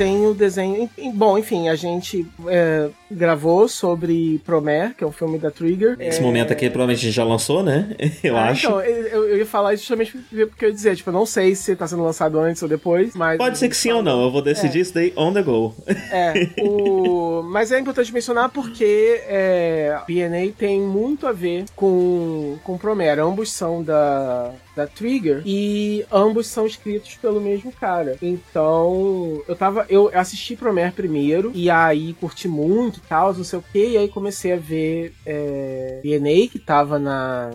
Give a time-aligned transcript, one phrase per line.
[0.00, 0.88] Tem o desenho.
[1.12, 5.94] Bom, enfim, a gente é, gravou sobre Promare, que é um filme da Trigger.
[6.00, 6.22] Esse é...
[6.22, 7.94] momento aqui provavelmente a gente já lançou, né?
[8.24, 8.66] Eu ah, acho.
[8.66, 10.16] Então, eu, eu, ia falar justamente
[10.48, 13.14] porque eu ia dizer, tipo, eu não sei se tá sendo lançado antes ou depois,
[13.14, 13.36] mas.
[13.36, 14.80] Pode ser que sim ou não, eu vou decidir é.
[14.80, 15.74] isso daí on the go.
[16.10, 17.42] É, o...
[17.50, 23.20] mas é importante mencionar porque é, BNA tem muito a ver com, com Promare.
[23.20, 28.16] Ambos são da da Trigger e ambos são escritos pelo mesmo cara.
[28.22, 33.64] Então, eu tava eu assisti Promare primeiro e aí curti muito tal, não sei o
[33.72, 37.50] que, e aí comecei a ver é, DNA que tava na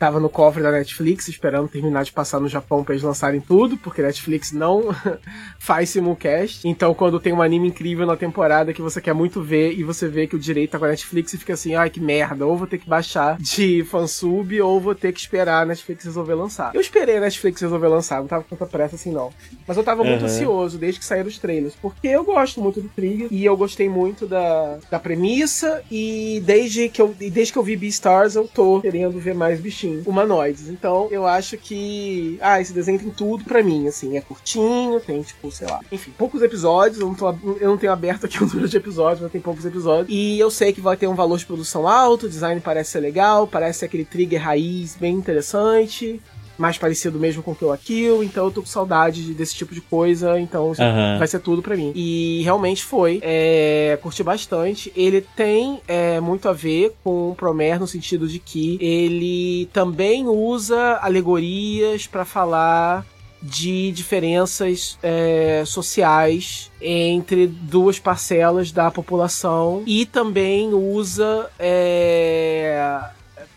[0.00, 3.76] tava no cofre da Netflix esperando terminar de passar no Japão para eles lançarem tudo,
[3.76, 4.84] porque Netflix não
[5.60, 6.66] faz simulcast.
[6.66, 10.08] Então, quando tem um anime incrível na temporada que você quer muito ver e você
[10.08, 12.56] vê que o direito tá com a Netflix e fica assim, ai que merda, ou
[12.56, 16.74] vou ter que baixar de fansub ou vou ter que esperar a Netflix resolver lançar.
[16.74, 19.30] Eu esperei a Netflix resolver lançar, não tava com tanta pressa assim não.
[19.68, 20.26] Mas eu tava muito uhum.
[20.26, 23.90] ansioso desde que saíram os trailers, porque eu gosto muito do Trigger e eu gostei
[23.90, 28.80] muito da, da premissa e desde que eu desde que eu vi Beastars eu tô
[28.80, 29.60] querendo ver mais
[29.90, 30.68] bichinhos humanoides.
[30.68, 32.38] Então, eu acho que.
[32.40, 34.16] Ah, esse desenho tem tudo para mim, assim.
[34.16, 35.80] É curtinho, tem, tipo, sei lá.
[35.90, 37.00] Enfim, poucos episódios.
[37.00, 37.30] Eu não, tô,
[37.60, 40.08] eu não tenho aberto aqui o número de episódios, mas tem poucos episódios.
[40.08, 43.00] E eu sei que vai ter um valor de produção alto, o design parece ser
[43.00, 46.20] legal, parece ser aquele trigger raiz bem interessante
[46.60, 49.80] mais parecido mesmo com Kill a Kill, então eu tô com saudade desse tipo de
[49.80, 51.18] coisa, então uhum.
[51.18, 51.90] vai ser tudo para mim.
[51.94, 54.92] E realmente foi, é, curti bastante.
[54.94, 60.26] Ele tem é, muito a ver com o Promer no sentido de que ele também
[60.26, 63.06] usa alegorias para falar
[63.42, 73.00] de diferenças é, sociais entre duas parcelas da população e também usa é,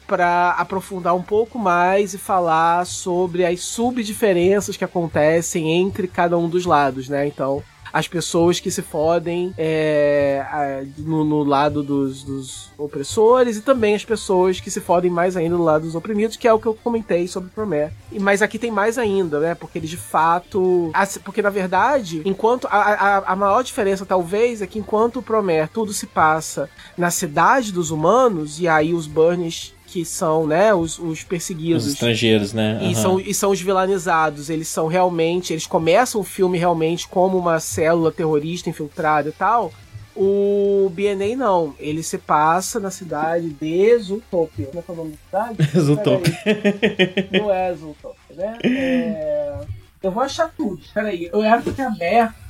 [0.08, 6.50] para aprofundar um pouco mais e falar sobre as subdiferenças que acontecem entre cada um
[6.50, 7.28] dos lados, né?
[7.28, 13.94] Então, as pessoas que se fodem é, no, no, lado dos, dos, opressores e também
[13.94, 16.66] as pessoas que se fodem mais ainda no lado dos oprimidos, que é o que
[16.66, 17.92] eu comentei sobre Promé.
[18.20, 19.54] Mas aqui tem mais ainda, né?
[19.54, 20.92] Porque eles de fato.
[21.24, 22.68] Porque na verdade, enquanto.
[22.68, 27.12] A, a, a maior diferença talvez é que enquanto o Promé tudo se passa na
[27.12, 31.86] cidade dos humanos, e aí os Burns que são, né, os, os perseguidos.
[31.86, 32.80] Os estrangeiros, né?
[32.82, 32.90] Uhum.
[32.90, 34.50] E, são, e são os vilanizados.
[34.50, 35.54] Eles são realmente.
[35.54, 39.72] Eles começam o filme realmente como uma célula terrorista infiltrada e tal.
[40.16, 44.66] O BNA não, ele se passa na cidade de Zootopia.
[44.66, 45.70] Como é que é o nome da cidade?
[45.80, 46.40] Zootopia.
[47.32, 48.58] Não é Zootopia, né?
[48.64, 49.60] É...
[50.02, 50.82] Eu vou achar tudo.
[50.92, 52.43] Peraí, eu era ter aberto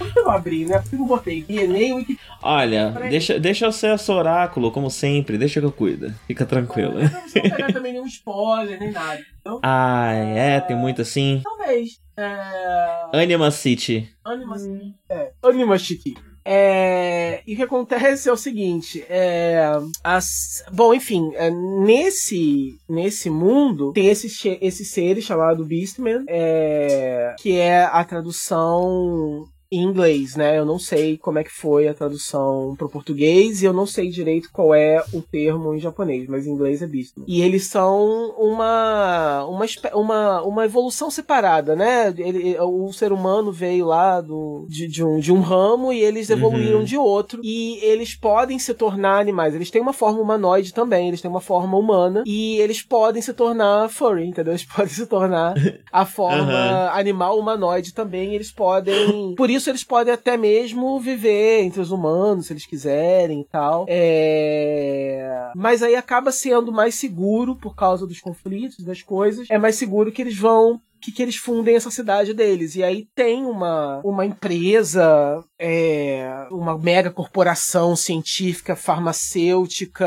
[0.00, 0.78] por que eu abri, né?
[0.78, 2.18] Por que eu botei DNA Wiki...
[2.42, 5.36] Olha, deixa, deixa eu ser esse oráculo, como sempre.
[5.36, 6.12] Deixa que eu cuido.
[6.26, 6.94] Fica tranquilo.
[6.94, 9.20] Não, não pegar também nenhum spoiler, nem nada.
[9.40, 10.58] Então, ah, é?
[10.60, 11.42] Tem muito assim?
[11.44, 12.00] Talvez.
[12.16, 13.22] É...
[13.22, 14.08] Anima City.
[14.24, 14.94] Anima City.
[15.10, 15.32] É.
[15.42, 16.14] Anima City.
[16.42, 19.70] É, e o que acontece é o seguinte, é,
[20.02, 27.58] as, bom, enfim, é, nesse nesse mundo tem esse, esse ser chamado Beastman, é, que
[27.58, 30.58] é a tradução em inglês, né?
[30.58, 34.08] Eu não sei como é que foi a tradução pro português e eu não sei
[34.08, 37.24] direito qual é o termo em japonês, mas em inglês é Beastman.
[37.28, 42.12] E eles são uma uma uma, uma evolução separada, né?
[42.16, 46.30] Ele, o ser humano veio lá do, de, de, um, de um ramo e eles
[46.30, 46.84] evoluíram uhum.
[46.84, 49.54] de outro e eles podem se tornar animais.
[49.54, 53.32] Eles têm uma forma humanoide também, eles têm uma forma humana e eles podem se
[53.32, 54.52] tornar furry, entendeu?
[54.52, 55.54] Eles podem se tornar
[55.92, 56.90] a forma uhum.
[56.92, 58.34] animal humanoide também.
[58.34, 59.34] Eles podem.
[59.36, 63.84] Por isso, eles podem até mesmo viver entre os humanos, se eles quiserem e tal.
[63.88, 65.50] É...
[65.54, 69.50] Mas aí acaba sendo mais seguro por causa dos conflitos, das coisas.
[69.50, 72.76] É mais seguro que eles vão que, que eles fundem essa cidade deles.
[72.76, 80.06] E aí tem uma, uma empresa, é, uma mega corporação científica, farmacêutica,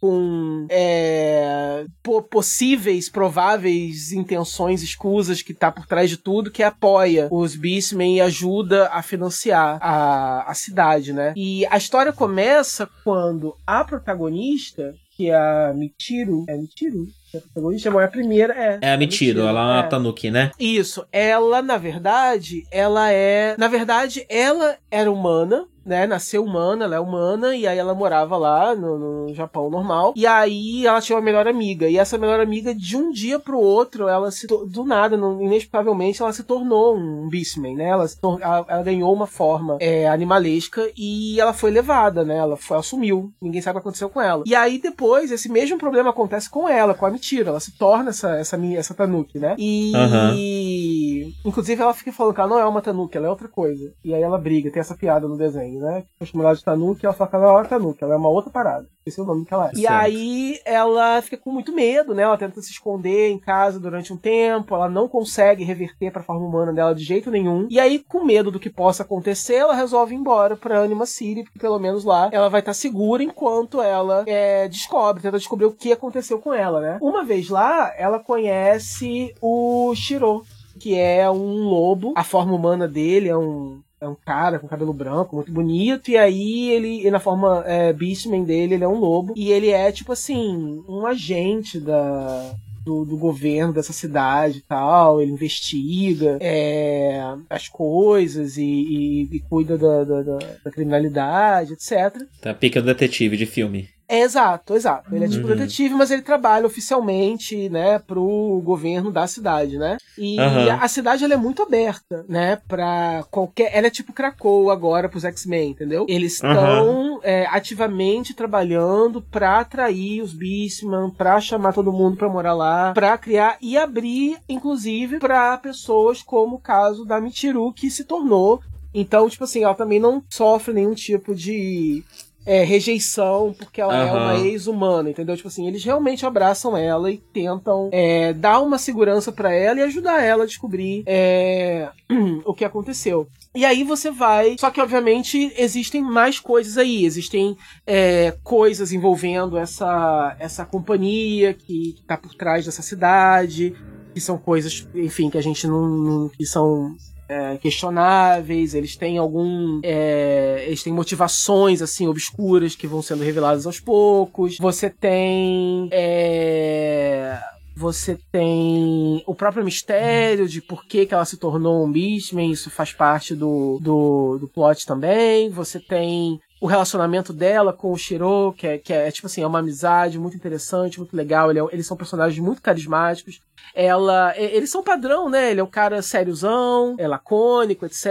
[0.00, 1.84] com é,
[2.30, 8.20] possíveis, prováveis intenções escusas que tá por trás de tudo, que apoia os Beastmen e
[8.20, 11.32] ajuda a financiar a, a cidade, né?
[11.36, 17.06] E a história começa quando a protagonista, que é a Michiru, é Michiru?
[17.38, 18.78] A protagonista é a primeira, é.
[18.82, 19.88] É a Michiru, ela é uma é.
[19.88, 20.50] Tanuki, né?
[20.58, 21.06] Isso.
[21.12, 23.54] Ela, na verdade, ela é.
[23.58, 28.36] Na verdade, ela era humana, né, nasceu humana, ela é humana, e aí ela morava
[28.36, 30.12] lá no, no, Japão normal.
[30.16, 31.88] E aí ela tinha uma melhor amiga.
[31.88, 36.32] E essa melhor amiga, de um dia pro outro, ela se do nada, inexplicavelmente, ela
[36.32, 37.84] se tornou um Beastman, né?
[37.84, 38.06] Ela,
[38.40, 42.36] ela, ela ganhou uma forma é, animalesca e ela foi levada, né?
[42.36, 43.32] Ela, foi, ela sumiu.
[43.40, 44.42] Ninguém sabe o que aconteceu com ela.
[44.44, 47.50] E aí depois, esse mesmo problema acontece com ela, com a Mitira.
[47.50, 49.54] Ela se torna essa, essa, essa Tanuki, né?
[49.56, 49.92] E.
[49.94, 51.32] Uhum.
[51.44, 53.92] Inclusive ela fica falando que ela não é uma Tanuki, ela é outra coisa.
[54.04, 56.04] E aí ela briga, tem essa piada no desenho né?
[56.18, 58.50] Foi chamada de Tanuki, ela fala que ela não é Tanuki, ela é uma outra
[58.50, 58.86] parada.
[59.06, 59.70] Esse é o nome que ela é.
[59.76, 62.24] E aí ela fica com muito medo, né?
[62.24, 66.24] Ela tenta se esconder em casa durante um tempo, ela não consegue reverter para a
[66.24, 67.68] forma humana dela de jeito nenhum.
[67.70, 71.44] E aí, com medo do que possa acontecer, ela resolve ir embora pra Anima City,
[71.44, 75.72] porque pelo menos lá ela vai estar segura enquanto ela é, descobre, tenta descobrir o
[75.72, 76.98] que aconteceu com ela, né?
[77.00, 80.42] Uma vez lá, ela conhece o Shiro,
[80.80, 82.12] que é um lobo.
[82.16, 86.16] A forma humana dele é um é um cara com cabelo branco, muito bonito, e
[86.16, 90.12] aí ele, na forma é, Beastman dele, ele é um lobo, e ele é, tipo
[90.12, 92.54] assim, um agente da,
[92.84, 99.40] do, do, governo dessa cidade e tal, ele investiga é, as coisas e, e, e
[99.40, 102.22] cuida da, da, da, criminalidade, etc.
[102.40, 103.88] Tá pica do detetive de filme.
[104.08, 105.14] É, exato, exato.
[105.14, 105.56] Ele é tipo uhum.
[105.56, 109.96] detetive, mas ele trabalha oficialmente, né, pro governo da cidade, né?
[110.16, 110.72] E uhum.
[110.80, 113.76] a cidade ela é muito aberta, né, pra qualquer.
[113.76, 116.06] Ela é tipo Krakow agora pros X-Men, entendeu?
[116.08, 117.20] Eles estão uhum.
[117.22, 123.18] é, ativamente trabalhando pra atrair os Beastmen, pra chamar todo mundo pra morar lá, pra
[123.18, 128.60] criar e abrir, inclusive, pra pessoas como o caso da Michiru, que se tornou.
[128.94, 132.02] Então, tipo assim, ela também não sofre nenhum tipo de
[132.46, 134.08] é, rejeição porque ela uhum.
[134.08, 135.36] é uma ex-humana, entendeu?
[135.36, 139.82] Tipo assim, eles realmente abraçam ela e tentam é, dar uma segurança para ela e
[139.82, 141.90] ajudar ela a descobrir é,
[142.46, 143.28] o que aconteceu.
[143.56, 144.56] E aí você vai.
[144.60, 147.06] Só que, obviamente, existem mais coisas aí.
[147.06, 147.56] Existem
[147.86, 153.74] é, coisas envolvendo essa, essa companhia que, que tá por trás dessa cidade.
[154.12, 155.88] Que são coisas, enfim, que a gente não.
[155.88, 156.94] não que são
[157.28, 159.80] é, questionáveis, eles têm algum.
[159.82, 164.56] É, eles têm motivações assim obscuras que vão sendo reveladas aos poucos.
[164.58, 165.88] Você tem.
[165.92, 167.38] É,
[167.76, 172.70] você tem o próprio mistério de por que, que ela se tornou um Beastman, isso
[172.70, 175.50] faz parte do, do, do plot também.
[175.50, 179.46] Você tem o relacionamento dela com o Shiro, que é, que é, tipo assim, é
[179.46, 181.50] uma amizade muito interessante, muito legal.
[181.50, 183.40] Ele é, eles são personagens muito carismáticos.
[183.74, 185.50] Ela, eles são padrão, né?
[185.50, 188.06] Ele é o cara sériozão, é lacônico, etc.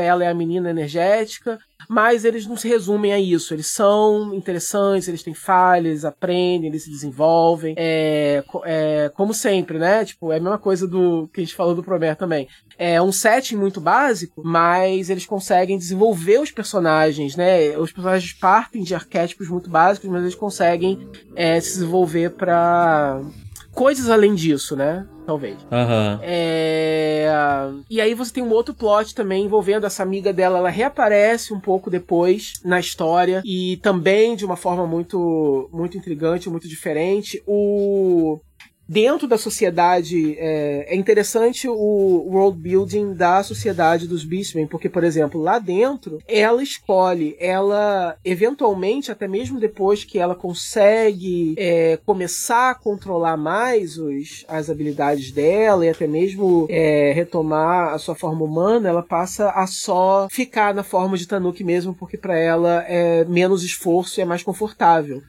[0.00, 3.54] Ela é a menina energética mas eles não se resumem a isso.
[3.54, 7.74] Eles são interessantes, eles têm falhas, aprendem, eles se desenvolvem.
[7.76, 10.04] É, é, como sempre, né?
[10.04, 12.48] Tipo, é a mesma coisa do que a gente falou do Promer também.
[12.76, 17.76] É um setting muito básico, mas eles conseguem desenvolver os personagens, né?
[17.78, 23.22] Os personagens partem de arquétipos muito básicos, mas eles conseguem é, se desenvolver para
[23.74, 25.06] coisas além disso, né?
[25.26, 25.56] Talvez.
[25.64, 26.18] Uhum.
[26.22, 27.26] É...
[27.90, 30.58] E aí você tem um outro plot também envolvendo essa amiga dela.
[30.58, 36.48] Ela reaparece um pouco depois na história e também de uma forma muito, muito intrigante,
[36.48, 37.42] muito diferente.
[37.46, 38.38] O
[38.88, 45.04] dentro da sociedade é, é, interessante o world building da sociedade dos Beastmen, porque, por
[45.04, 52.70] exemplo, lá dentro ela escolhe, ela eventualmente, até mesmo depois que ela consegue é, começar
[52.70, 58.44] a controlar mais os, as habilidades dela e até mesmo é, retomar a sua forma
[58.44, 63.24] humana, ela passa a só ficar na forma de Tanuki mesmo, porque para ela é
[63.24, 65.22] menos esforço e é mais confortável.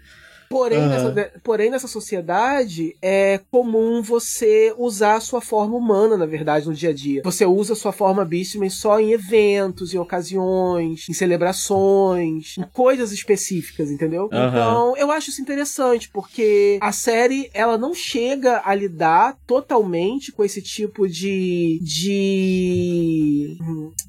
[0.50, 0.88] Porém, uhum.
[0.88, 6.74] nessa, porém, nessa sociedade, é comum você usar a sua forma humana, na verdade, no
[6.74, 7.22] dia a dia.
[7.24, 13.12] Você usa a sua forma Beastman só em eventos, em ocasiões, em celebrações, em coisas
[13.12, 14.30] específicas, entendeu?
[14.32, 14.48] Uhum.
[14.48, 20.44] Então, eu acho isso interessante, porque a série, ela não chega a lidar totalmente com
[20.44, 21.80] esse tipo de.
[21.82, 23.58] de.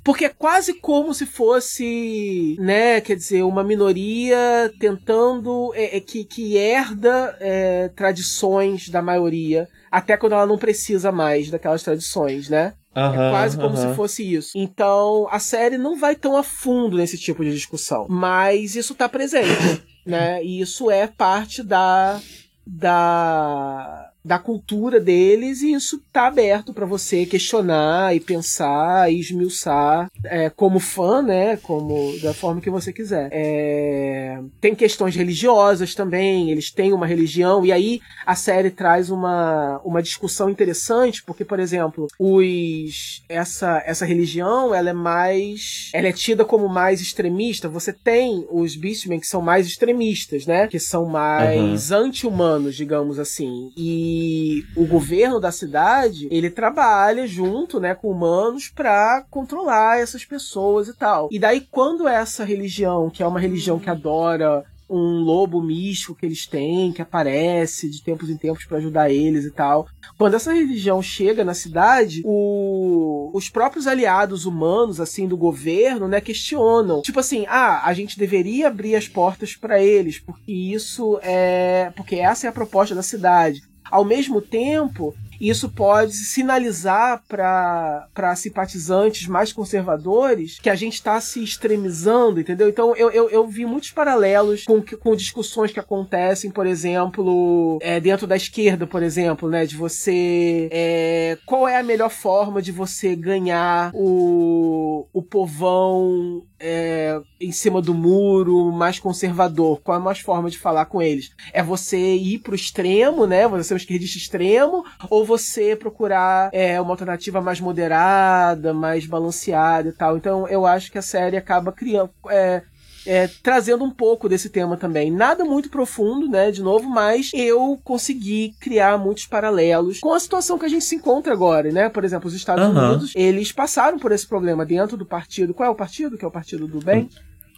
[0.04, 5.72] Porque é quase como se fosse, né, quer dizer, uma minoria tentando.
[5.74, 11.50] É, é que, que herda é, tradições da maioria, até quando ela não precisa mais
[11.50, 12.74] daquelas tradições, né?
[12.96, 13.90] Uhum, é quase como uhum.
[13.90, 14.52] se fosse isso.
[14.54, 18.06] Então, a série não vai tão a fundo nesse tipo de discussão.
[18.08, 20.42] Mas isso tá presente, né?
[20.42, 22.18] E isso é parte da.
[22.66, 30.10] da da cultura deles e isso tá aberto para você questionar e pensar e esmiuçar
[30.24, 31.56] é, como fã, né?
[31.58, 33.28] Como da forma que você quiser.
[33.30, 39.80] É, tem questões religiosas também, eles têm uma religião e aí a série traz uma,
[39.84, 46.12] uma discussão interessante porque, por exemplo, os essa essa religião ela é mais ela é
[46.12, 47.68] tida como mais extremista.
[47.68, 50.66] Você tem os Beastmen que são mais extremistas, né?
[50.66, 51.98] Que são mais uhum.
[51.98, 53.70] anti-humanos, digamos assim.
[53.76, 60.24] E e o governo da cidade, ele trabalha junto, né, com humanos para controlar essas
[60.24, 61.28] pessoas e tal.
[61.30, 66.24] E daí quando essa religião, que é uma religião que adora um lobo místico que
[66.24, 69.86] eles têm, que aparece de tempos em tempos para ajudar eles e tal.
[70.16, 73.30] Quando essa religião chega na cidade, o...
[73.34, 77.02] os próprios aliados humanos, assim, do governo, né, questionam.
[77.02, 81.92] Tipo assim, ah, a gente deveria abrir as portas para eles, porque isso é.
[81.96, 83.62] Porque essa é a proposta da cidade.
[83.90, 91.42] Ao mesmo tempo, isso pode sinalizar para simpatizantes mais conservadores que a gente está se
[91.42, 92.68] extremizando, entendeu?
[92.68, 98.00] Então eu, eu, eu, vi muitos paralelos com, com discussões que acontecem, por exemplo, é,
[98.00, 99.66] dentro da esquerda, por exemplo, né?
[99.66, 100.68] De você.
[100.72, 107.82] É, qual é a melhor forma de você ganhar o, o povão é, em cima
[107.82, 109.80] do muro, mais conservador?
[109.82, 111.30] Qual é a mais forma de falar com eles?
[111.52, 113.46] É você ir pro extremo, né?
[113.48, 119.88] Você ser um esquerdista extremo, ou você procurar é, uma alternativa mais moderada, mais balanceada
[119.88, 120.16] e tal.
[120.16, 122.10] Então eu acho que a série acaba criando.
[122.30, 122.62] É,
[123.06, 125.10] é, trazendo um pouco desse tema também.
[125.10, 126.50] Nada muito profundo, né?
[126.50, 130.96] De novo, mas eu consegui criar muitos paralelos com a situação que a gente se
[130.96, 131.88] encontra agora, né?
[131.88, 132.88] Por exemplo, os Estados uhum.
[132.88, 135.54] Unidos, eles passaram por esse problema dentro do partido.
[135.54, 136.18] Qual é o partido?
[136.18, 137.08] Que é o partido do bem?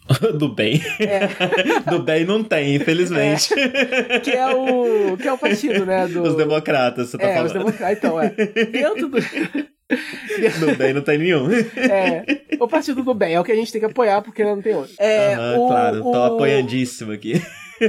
[0.38, 0.80] Do bem.
[1.00, 1.28] É.
[1.90, 3.52] Do bem não tem, infelizmente.
[3.58, 4.20] É.
[4.20, 5.16] Que é o.
[5.16, 6.06] Que é o partido, né?
[6.06, 6.22] Do...
[6.22, 7.46] Os democratas, você tá é, falando.
[7.46, 8.30] Os democratas, então, é.
[8.30, 9.18] Dentro do.
[10.60, 11.48] Do bem não tem nenhum.
[11.50, 12.22] É,
[12.60, 14.74] o partido do bem é o que a gente tem que apoiar porque não tem
[14.74, 14.92] outro.
[14.98, 16.24] É, uhum, o, claro, tô o...
[16.24, 17.40] apoiandíssimo aqui.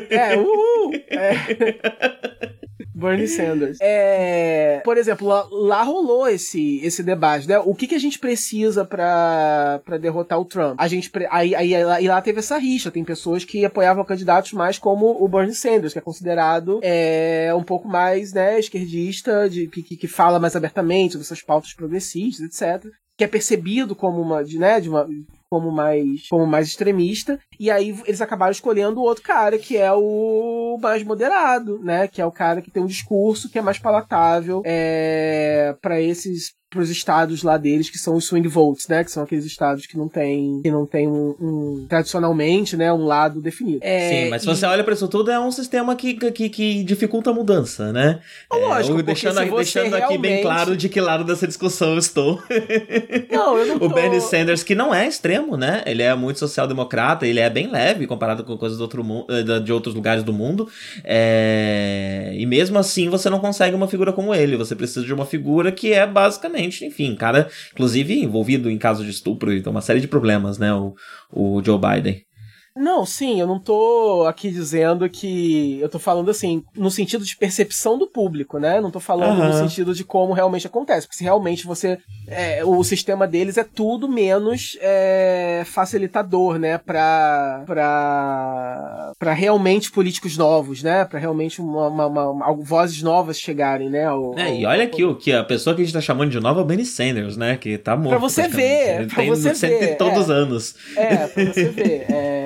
[0.10, 0.94] É, uhul!
[1.10, 2.54] É.
[3.00, 3.78] Bernie Sanders.
[3.82, 7.60] É, por exemplo, lá, lá, rolou esse, esse debate, né?
[7.60, 10.76] O que, que a gente precisa para derrotar o Trump?
[10.78, 12.92] A gente aí, aí, aí lá teve essa rixa.
[12.92, 17.64] Tem pessoas que apoiavam candidatos mais como o Bernie Sanders, que é considerado é, um
[17.64, 22.90] pouco mais né, esquerdista, de, que, que fala mais abertamente sobre essas pautas progressistas, etc
[23.20, 25.06] que é percebido como uma, de, né, de uma,
[25.50, 29.92] como mais, como mais extremista, e aí eles acabaram escolhendo o outro cara, que é
[29.92, 32.08] o mais moderado, né?
[32.08, 36.54] Que é o cara que tem um discurso que é mais palatável é, para esses
[36.70, 39.04] para os estados lá deles que são os swing votes, né?
[39.04, 43.06] Que são aqueles estados que não tem que não tem um, um tradicionalmente, né, um
[43.06, 43.80] lado definido.
[43.82, 46.84] É, Sim, mas se você olha para isso tudo é um sistema que, que, que
[46.84, 48.20] dificulta a mudança, né?
[48.52, 52.40] Lógico, é, deixando, deixando aqui bem claro de que lado dessa discussão eu estou.
[53.32, 53.86] Não, eu não tô...
[53.86, 55.84] O Bernie Sanders que não é extremo, né?
[55.86, 59.60] Ele é muito social-democrata, ele é bem leve comparado com coisas do outro mundo, eh,
[59.60, 60.68] de outros lugares do mundo.
[61.04, 62.32] É...
[62.36, 64.56] E mesmo assim você não consegue uma figura como ele.
[64.58, 69.12] Você precisa de uma figura que é basicamente enfim, cara, inclusive envolvido em caso de
[69.12, 70.96] estupro e uma série de problemas, né, o,
[71.32, 72.29] o Joe Biden.
[72.76, 75.80] Não, sim, eu não tô aqui dizendo que.
[75.82, 78.80] Eu tô falando assim, no sentido de percepção do público, né?
[78.80, 79.48] Não tô falando uhum.
[79.48, 81.08] no sentido de como realmente acontece.
[81.08, 81.98] Porque se realmente você.
[82.28, 86.78] É, o sistema deles é tudo menos é, facilitador, né?
[86.78, 91.06] Pra, pra, pra realmente políticos novos, né?
[91.06, 94.06] Pra realmente uma, uma, uma, vozes novas chegarem, né?
[94.06, 96.40] Ao, é, e olha aqui, o que a pessoa que a gente tá chamando de
[96.40, 97.58] nova é o Benny Sanders, né?
[97.58, 98.10] Que tá morto.
[98.10, 99.98] Pra você ver, Ele pra tem você ver.
[99.98, 100.76] todos é, os anos.
[100.96, 102.06] É, pra você ver.
[102.12, 102.39] É,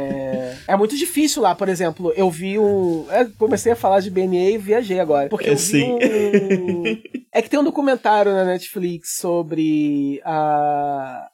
[0.67, 3.05] é muito difícil lá, por exemplo, eu vi um.
[3.12, 5.29] Eu comecei a falar de BNA e viajei agora.
[5.29, 5.93] Porque eu vi Sim.
[5.93, 6.84] um.
[7.36, 11.27] É que tem um documentário na Netflix sobre a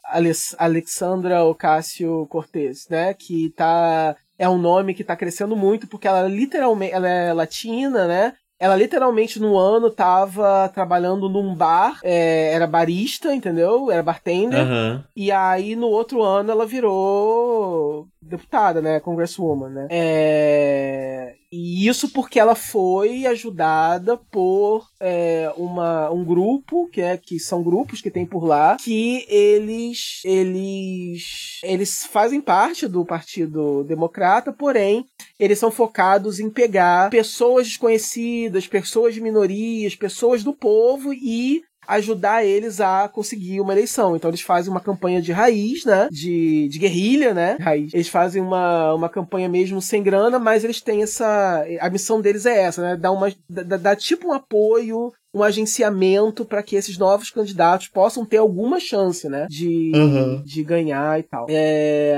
[0.58, 3.14] Alexandra Ocasio-Cortez, né?
[3.14, 8.08] Que tá é um nome que tá crescendo muito porque ela literalmente ela é latina,
[8.08, 8.34] né?
[8.58, 13.90] Ela literalmente no ano tava trabalhando num bar, é, era barista, entendeu?
[13.90, 14.66] Era bartender.
[14.66, 15.04] Uhum.
[15.16, 19.00] E aí no outro ano ela virou deputada, né?
[19.00, 19.88] Congresswoman, né?
[19.90, 21.36] É...
[21.52, 27.64] E isso porque ela foi ajudada por é, uma, um grupo, que, é, que são
[27.64, 35.06] grupos que tem por lá, que eles, eles, eles fazem parte do Partido Democrata, porém,
[35.40, 42.46] eles são focados em pegar pessoas desconhecidas, pessoas de minorias, pessoas do povo e ajudar
[42.46, 44.15] eles a conseguir uma eleição.
[44.15, 46.08] Então eles fazem uma campanha de raiz, né?
[46.12, 47.58] De, de guerrilha, né?
[47.60, 47.93] Raiz.
[47.93, 51.65] Eles fazem uma, uma campanha mesmo sem grana, mas eles têm essa.
[51.81, 52.96] A missão deles é essa, né?
[52.96, 58.26] Dar, uma, dar, dar tipo um apoio um agenciamento para que esses novos candidatos possam
[58.26, 59.46] ter alguma chance, né?
[59.48, 60.42] De, uhum.
[60.44, 61.46] de ganhar e tal.
[61.48, 62.16] É,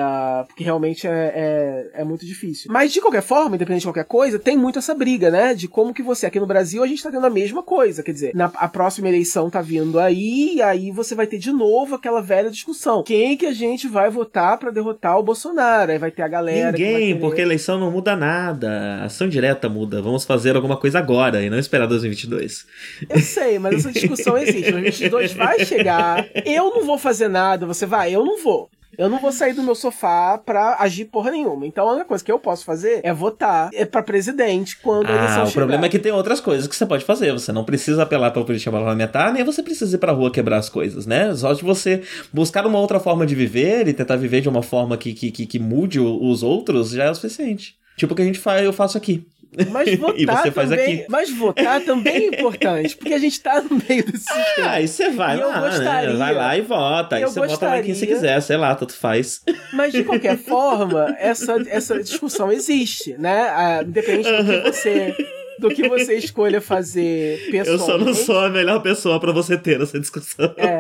[0.48, 2.72] porque realmente é, é, é, muito difícil.
[2.72, 5.54] Mas de qualquer forma, independente de qualquer coisa, tem muito essa briga, né?
[5.54, 6.26] De como que você.
[6.26, 8.02] Aqui no Brasil a gente tá tendo a mesma coisa.
[8.02, 11.52] Quer dizer, na, a próxima eleição tá vindo aí, e aí você vai ter de
[11.52, 13.04] novo aquela velha discussão.
[13.04, 15.92] Quem que a gente vai votar para derrotar o Bolsonaro?
[15.92, 16.72] Aí vai ter a galera.
[16.72, 19.02] Ninguém, porque eleição não muda nada.
[19.02, 20.02] A ação direta muda.
[20.02, 22.66] Vamos fazer alguma coisa agora e não esperar 2022.
[23.10, 24.72] Eu sei, mas essa discussão existe.
[24.72, 26.28] 2022 vai chegar.
[26.46, 28.14] Eu não vou fazer nada, você vai?
[28.14, 28.70] Eu não vou.
[28.98, 31.66] Eu não vou sair do meu sofá pra agir porra nenhuma.
[31.66, 35.14] Então a única coisa que eu posso fazer é votar é pra presidente quando ah,
[35.14, 35.62] a eleição o chegar.
[35.62, 37.32] problema é que tem outras coisas que você pode fazer.
[37.32, 40.70] Você não precisa apelar pra política parlamentar, nem você precisa ir pra rua quebrar as
[40.70, 41.34] coisas, né?
[41.36, 42.02] Só de você
[42.34, 45.46] buscar uma outra forma de viver e tentar viver de uma forma que, que, que,
[45.46, 47.76] que mude os outros já é o suficiente.
[47.96, 49.26] Tipo o que a gente faz, eu faço aqui.
[49.70, 54.26] Mas votar também, Mas votar também é importante, porque a gente tá no meio desse
[54.32, 54.68] ah, sistema.
[54.68, 56.16] Ah, aí você vai e lá, gostaria, né?
[56.16, 57.16] Vai lá e vota.
[57.18, 59.42] Aí você gostaria, vota lá quem você quiser, sei lá, tanto faz.
[59.74, 63.50] Mas de qualquer forma, essa, essa discussão existe, né?
[63.50, 65.16] Ah, independente do que você
[65.60, 67.70] do que você escolha fazer pessoalmente.
[67.70, 70.54] Eu só não sou a melhor pessoa para você ter essa discussão.
[70.58, 70.80] É.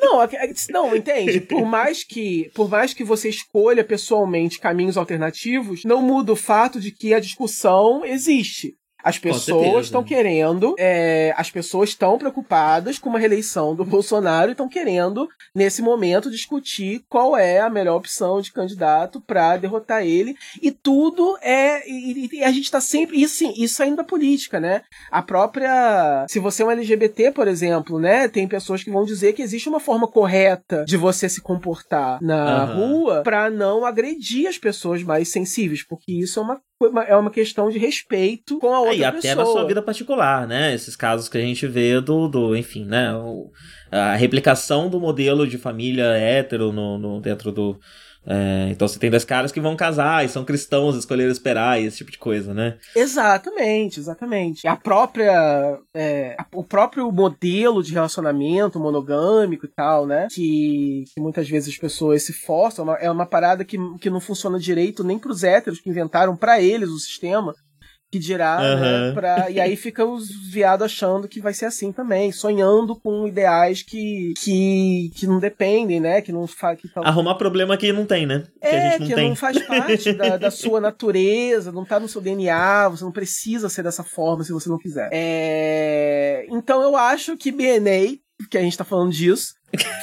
[0.00, 0.18] Não,
[0.70, 1.40] não, entende?
[1.46, 6.80] Por mais que, por mais que você escolha pessoalmente caminhos alternativos, não muda o fato
[6.80, 8.76] de que a discussão existe.
[9.04, 14.52] As pessoas estão querendo, é, as pessoas estão preocupadas com uma reeleição do Bolsonaro e
[14.52, 20.34] estão querendo, nesse momento, discutir qual é a melhor opção de candidato para derrotar ele.
[20.62, 21.86] E tudo é.
[21.86, 23.20] E, e a gente está sempre.
[23.20, 24.82] Isso sim, isso saindo da política, né?
[25.10, 26.24] A própria.
[26.28, 28.26] Se você é um LGBT, por exemplo, né?
[28.26, 32.64] Tem pessoas que vão dizer que existe uma forma correta de você se comportar na
[32.64, 32.76] uhum.
[32.76, 36.60] rua para não agredir as pessoas mais sensíveis, porque isso é uma
[37.06, 39.36] é uma questão de respeito com a outra é, e até pessoa.
[39.36, 40.74] na sua vida particular, né?
[40.74, 43.14] Esses casos que a gente vê do, do enfim, né?
[43.14, 43.50] O,
[43.90, 47.78] a replicação do modelo de família hétero no, no dentro do,
[48.26, 51.86] é, então você tem dois caras que vão casar e são cristãos, escolheram esperar e
[51.86, 52.78] esse tipo de coisa, né?
[52.96, 54.66] Exatamente, exatamente.
[54.66, 55.78] A própria.
[55.94, 60.28] É, o próprio modelo de relacionamento monogâmico e tal, né?
[60.30, 62.94] Que, que muitas vezes as pessoas se forçam.
[62.96, 66.88] É uma parada que, que não funciona direito nem pros héteros que inventaram para eles
[66.88, 67.54] o sistema
[68.14, 68.80] que dirá, uhum.
[68.80, 69.50] né, pra...
[69.50, 74.34] e aí fica os viados achando que vai ser assim também, sonhando com ideais que,
[74.38, 76.80] que, que não dependem, né, que não faz...
[76.80, 78.44] Que Arrumar problema que não tem, né?
[78.60, 79.28] Que é, não que tem.
[79.30, 83.68] não faz parte da, da, sua natureza, não tá no seu DNA, você não precisa
[83.68, 85.08] ser dessa forma se você não quiser.
[85.12, 86.46] É...
[86.50, 88.16] Então eu acho que BNA,
[88.48, 89.54] que a gente tá falando disso,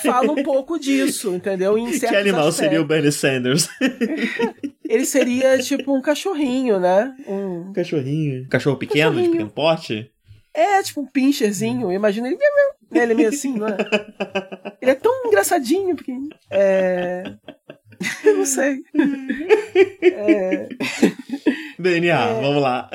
[0.04, 1.78] fala um pouco disso, entendeu?
[1.78, 2.56] Em que animal aspectos.
[2.56, 3.70] seria o Bernie Sanders?
[4.88, 7.16] Ele seria tipo um cachorrinho, né?
[7.26, 8.48] Um cachorrinho.
[8.50, 9.26] Cachorro pequeno, cachorrinho.
[9.26, 10.12] de pequeno porte?
[10.54, 11.92] É, tipo um pincherzinho.
[11.92, 12.38] Imagina ele.
[12.92, 13.78] Ele é meio assim, não é?
[14.82, 16.36] Ele é tão engraçadinho, pequenininho.
[16.50, 17.24] É.
[18.26, 18.82] Eu não sei.
[20.02, 20.68] É...
[21.80, 22.42] DNA, é...
[22.42, 22.90] vamos lá.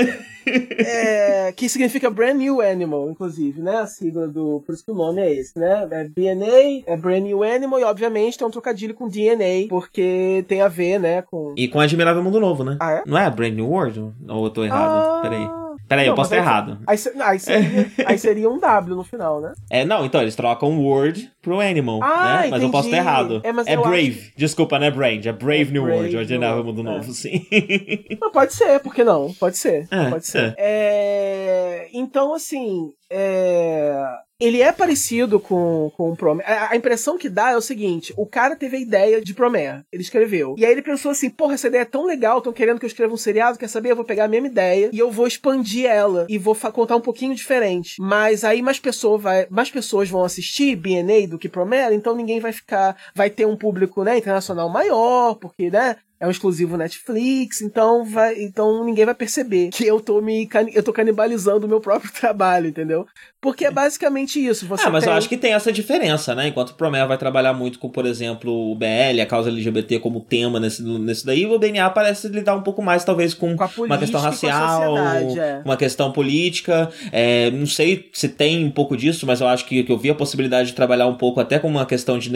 [0.47, 3.79] É, que significa Brand New Animal, inclusive, né?
[3.79, 4.63] A sigla do.
[4.65, 5.87] Por isso que o nome é esse, né?
[5.91, 10.61] É DNA, é Brand New Animal, e obviamente tem um trocadilho com DNA, porque tem
[10.61, 11.23] a ver, né?
[11.23, 11.55] Com.
[11.57, 12.77] E com Admirável Mundo Novo, né?
[12.81, 13.03] Ah, é?
[13.07, 14.13] Não é Brand New World?
[14.29, 15.19] Ou eu tô errado?
[15.19, 15.21] Ah...
[15.23, 15.65] Peraí.
[15.89, 16.79] Peraí, eu posso estar errado.
[16.87, 19.53] Aí, aí, seria, aí, seria, um W no final, né?
[19.71, 22.37] É, não, então eles trocam Word pro Animal, ah, né?
[22.37, 22.65] Mas entendi.
[22.65, 23.43] eu posso estar errado.
[23.45, 24.19] É, é Brave.
[24.19, 24.33] Acho...
[24.37, 26.85] Desculpa, não é Brand, é Brave é New Brave World, Ordinável Mundo é.
[26.85, 27.47] Novo, sim.
[28.21, 29.33] Mas pode ser, por que não?
[29.35, 29.87] Pode ser.
[29.91, 30.55] É, pode ser.
[30.57, 31.87] É.
[31.87, 34.03] é então, assim, é...
[34.38, 36.46] Ele é parecido com, com o Promare.
[36.46, 39.83] A, impressão que dá é o seguinte: o cara teve a ideia de Promare.
[39.90, 40.55] Ele escreveu.
[40.59, 42.88] E aí ele pensou assim: porra, essa ideia é tão legal, estão querendo que eu
[42.88, 43.92] escreva um seriado, quer saber?
[43.92, 46.27] Eu vou pegar a mesma ideia e eu vou expandir ela.
[46.29, 47.96] E vou contar um pouquinho diferente.
[47.99, 52.38] Mas aí mais, pessoa vai, mais pessoas vão assistir BNA do que Promare, então ninguém
[52.38, 52.94] vai ficar.
[53.14, 55.96] Vai ter um público né, internacional maior, porque, né?
[56.18, 60.83] É um exclusivo Netflix, então vai, então ninguém vai perceber que eu tô me eu
[60.83, 63.07] tô canibalizando o meu próprio trabalho, entendeu?
[63.40, 64.66] Porque é basicamente isso.
[64.66, 65.12] Você ah, mas tem...
[65.12, 66.48] eu acho que tem essa diferença, né?
[66.48, 70.20] Enquanto o Promare vai trabalhar muito com, por exemplo, o BL, a causa LGBT como
[70.20, 73.98] tema nesse, nesse daí, o DNA parece lidar um pouco mais, talvez, com, com uma
[73.98, 75.62] questão racial, é.
[75.64, 76.90] uma questão política.
[77.12, 80.11] É, não sei se tem um pouco disso, mas eu acho que, que eu vi
[80.11, 82.31] a possibilidade de trabalhar um pouco até com uma questão de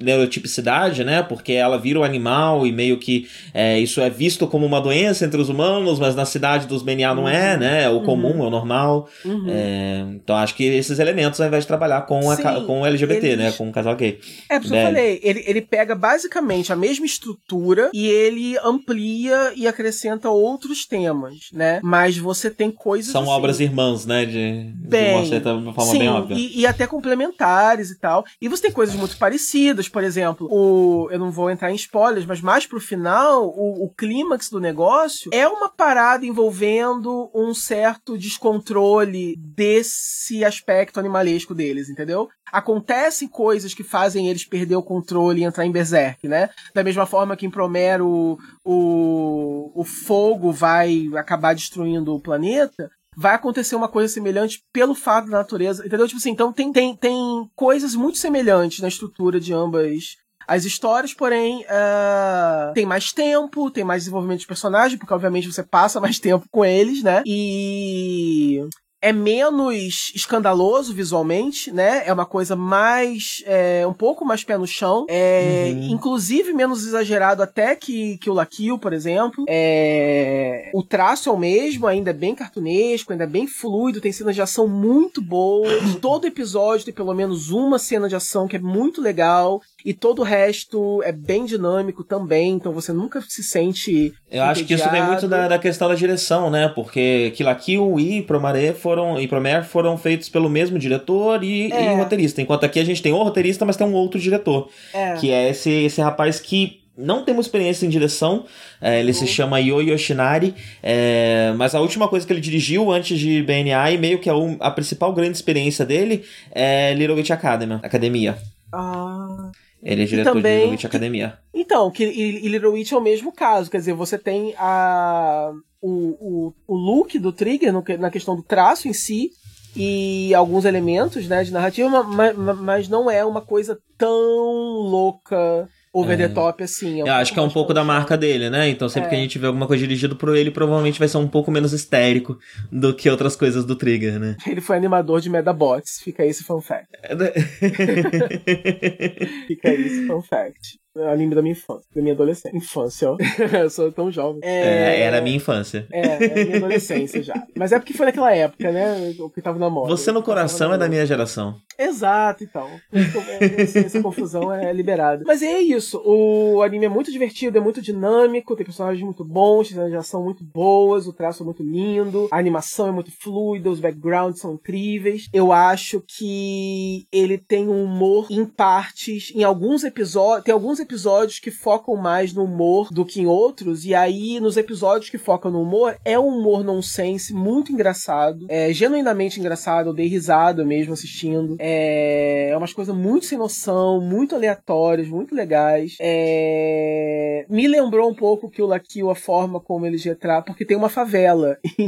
[0.00, 1.22] neurotipicidade, né?
[1.22, 5.24] Porque ela vira um animal e meio que é, isso é visto como uma doença
[5.24, 7.60] entre os humanos, mas na cidade dos BNA não é, uhum.
[7.60, 7.84] né?
[7.84, 8.44] É o comum, uhum.
[8.44, 9.08] é o normal.
[9.24, 9.46] Uhum.
[9.48, 13.36] É, então acho que esses elementos, ao invés de trabalhar com, a, com o LGBT,
[13.36, 13.52] né?
[13.52, 14.18] Com o casal gay.
[14.48, 19.52] É, por isso eu falei, ele, ele pega basicamente a mesma estrutura e ele amplia
[19.56, 21.80] e acrescenta outros temas, né?
[21.82, 23.12] Mas você tem coisas.
[23.12, 24.24] São assim, obras irmãs, né?
[24.24, 26.36] De, bem, de uma certa forma sim, bem óbvia.
[26.36, 28.24] E, e até complementares e tal.
[28.40, 31.08] E você tem coisas muito parecidas, por exemplo, o.
[31.10, 35.30] Eu não vou entrar em spoilers, mas mais pro final, o, o clímax do negócio
[35.32, 42.28] é uma parada envolvendo um certo descontrole desse aspecto animalesco deles, entendeu?
[42.52, 46.50] Acontecem coisas que fazem eles perder o controle e entrar em berserk, né?
[46.74, 53.34] Da mesma forma que em Promero o, o fogo vai acabar destruindo o planeta, vai
[53.34, 56.06] acontecer uma coisa semelhante pelo fato da natureza, entendeu?
[56.06, 61.14] Tipo assim, então tem, tem, tem coisas muito semelhantes na estrutura de ambas as histórias,
[61.14, 66.18] porém, uh, tem mais tempo, tem mais desenvolvimento de personagem, porque obviamente você passa mais
[66.18, 67.22] tempo com eles, né?
[67.26, 68.62] E
[69.04, 72.04] é menos escandaloso visualmente, né?
[72.06, 73.42] É uma coisa mais.
[73.44, 75.04] É, um pouco mais pé no chão.
[75.10, 75.90] É, uhum.
[75.90, 79.44] Inclusive menos exagerado até que, que o Lakill, por exemplo.
[79.46, 84.10] É, o traço é o mesmo, ainda é bem cartunesco, ainda é bem fluido, tem
[84.10, 85.96] cenas de ação muito boas.
[86.00, 89.60] Todo episódio tem pelo menos uma cena de ação que é muito legal.
[89.84, 94.14] E todo o resto é bem dinâmico também, então você nunca se sente.
[94.30, 96.68] Eu acho que isso vem muito da, da, questão da direção, né?
[96.68, 101.70] Porque Kill la Kill e Promare foram, e Promare foram feitos pelo mesmo diretor e,
[101.70, 101.92] é.
[101.92, 102.40] e roteirista.
[102.40, 104.70] Enquanto aqui a gente tem um roteirista, mas tem um outro diretor.
[104.94, 105.16] É.
[105.16, 108.46] Que é esse, esse rapaz que não temos experiência em direção,
[108.80, 109.18] é, ele uhum.
[109.18, 113.90] se chama Yo Yoshinari, é, mas a última coisa que ele dirigiu antes de BNA
[113.90, 118.38] e meio que a, a principal grande experiência dele é Little Witch Academy, Academia.
[118.72, 119.50] Ah.
[119.84, 121.38] Ele é diretor também, de Little Witch Academia.
[121.52, 125.52] Então, que, e, e Little Witch é o mesmo caso, quer dizer, você tem a,
[125.80, 129.30] o, o, o look do Trigger no, na questão do traço em si,
[129.76, 136.20] e alguns elementos né, de narrativa, mas, mas não é uma coisa tão louca over
[136.20, 136.28] é.
[136.28, 137.00] the top, assim.
[137.00, 138.68] É um eu acho que é um pouco da marca dele, né?
[138.68, 139.10] Então sempre é.
[139.10, 141.72] que a gente vê alguma coisa dirigida por ele, provavelmente vai ser um pouco menos
[141.72, 142.36] histérico
[142.70, 144.36] do que outras coisas do Trigger, né?
[144.46, 146.88] Ele foi animador de Medabots, fica aí esse fun fact.
[147.02, 147.30] É, né?
[149.46, 150.83] fica aí esse fun fact.
[150.96, 152.56] É anime da minha infância, da minha adolescência.
[152.56, 153.16] Infância, ó.
[153.58, 154.40] eu sou tão jovem.
[154.44, 155.86] É, é, era a minha infância.
[155.90, 157.34] É, é a minha adolescência já.
[157.56, 159.14] Mas é porque foi naquela época, né?
[159.18, 159.88] O que tava na moda.
[159.88, 161.56] Você no coração é da minha geração.
[161.76, 162.68] Exato, então.
[162.92, 165.24] Essa confusão é liberada.
[165.26, 166.00] Mas é isso.
[166.04, 170.22] O anime é muito divertido, é muito dinâmico, tem personagens muito bons, cenas de ação
[170.22, 174.54] muito boas, o traço é muito lindo, a animação é muito fluida, os backgrounds são
[174.54, 175.28] incríveis.
[175.32, 181.38] Eu acho que ele tem um humor em partes, em alguns episódios, tem alguns episódios
[181.38, 185.50] que focam mais no humor do que em outros, e aí nos episódios que focam
[185.50, 190.92] no humor, é um humor nonsense muito engraçado, é genuinamente engraçado, eu dei risada mesmo
[190.92, 191.56] assistindo.
[191.58, 195.96] É, é umas coisas muito sem noção, muito aleatórias, muito legais.
[196.00, 200.76] É, me lembrou um pouco que o Lakill, a forma como eles retratam, porque tem
[200.76, 201.58] uma favela.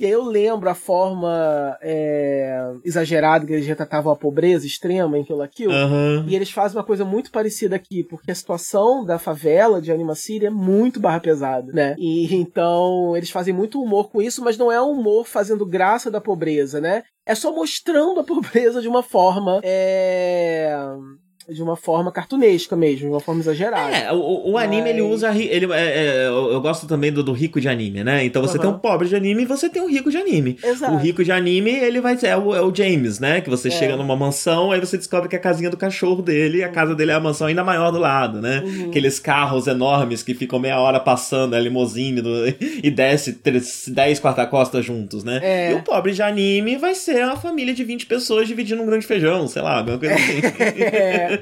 [0.00, 5.24] e aí eu lembro a forma é, exagerada que eles retratavam a pobreza extrema em
[5.24, 5.70] Kill la Kill.
[5.70, 6.28] Uhum.
[6.28, 10.14] E eles fazem uma coisa muito parecida aqui, porque a situação da favela de Anima
[10.14, 11.94] City é muito barra pesada, né?
[11.98, 16.10] E então eles fazem muito humor com isso, mas não é um humor fazendo graça
[16.10, 17.04] da pobreza, né?
[17.24, 19.60] É só mostrando a pobreza de uma forma.
[19.62, 20.76] É
[21.48, 23.94] de uma forma cartunesca mesmo, de uma forma exagerada.
[23.94, 24.90] É, o, o anime Mas...
[24.90, 25.30] ele usa.
[25.34, 28.24] Ele, é, é, eu gosto também do, do, rico de anime, né?
[28.24, 28.62] Então você uhum.
[28.62, 30.58] tem um pobre de anime e você tem um rico de anime.
[30.62, 30.94] Exato.
[30.94, 32.28] O rico de anime, ele vai ser.
[32.28, 33.40] É o, é o James, né?
[33.40, 33.70] Que você é.
[33.70, 36.94] chega numa mansão, aí você descobre que a casinha do cachorro dele, e a casa
[36.94, 38.62] dele é a mansão ainda maior do lado, né?
[38.64, 38.88] Uhum.
[38.88, 42.30] Aqueles carros enormes que ficam meia hora passando, a limousine do,
[42.82, 43.38] e desce
[43.88, 45.40] 10 quarta-costas juntos, né?
[45.42, 45.72] É.
[45.72, 49.06] E o pobre de anime vai ser uma família de 20 pessoas dividindo um grande
[49.06, 50.40] feijão, sei lá, alguma coisa assim.
[50.82, 51.33] é.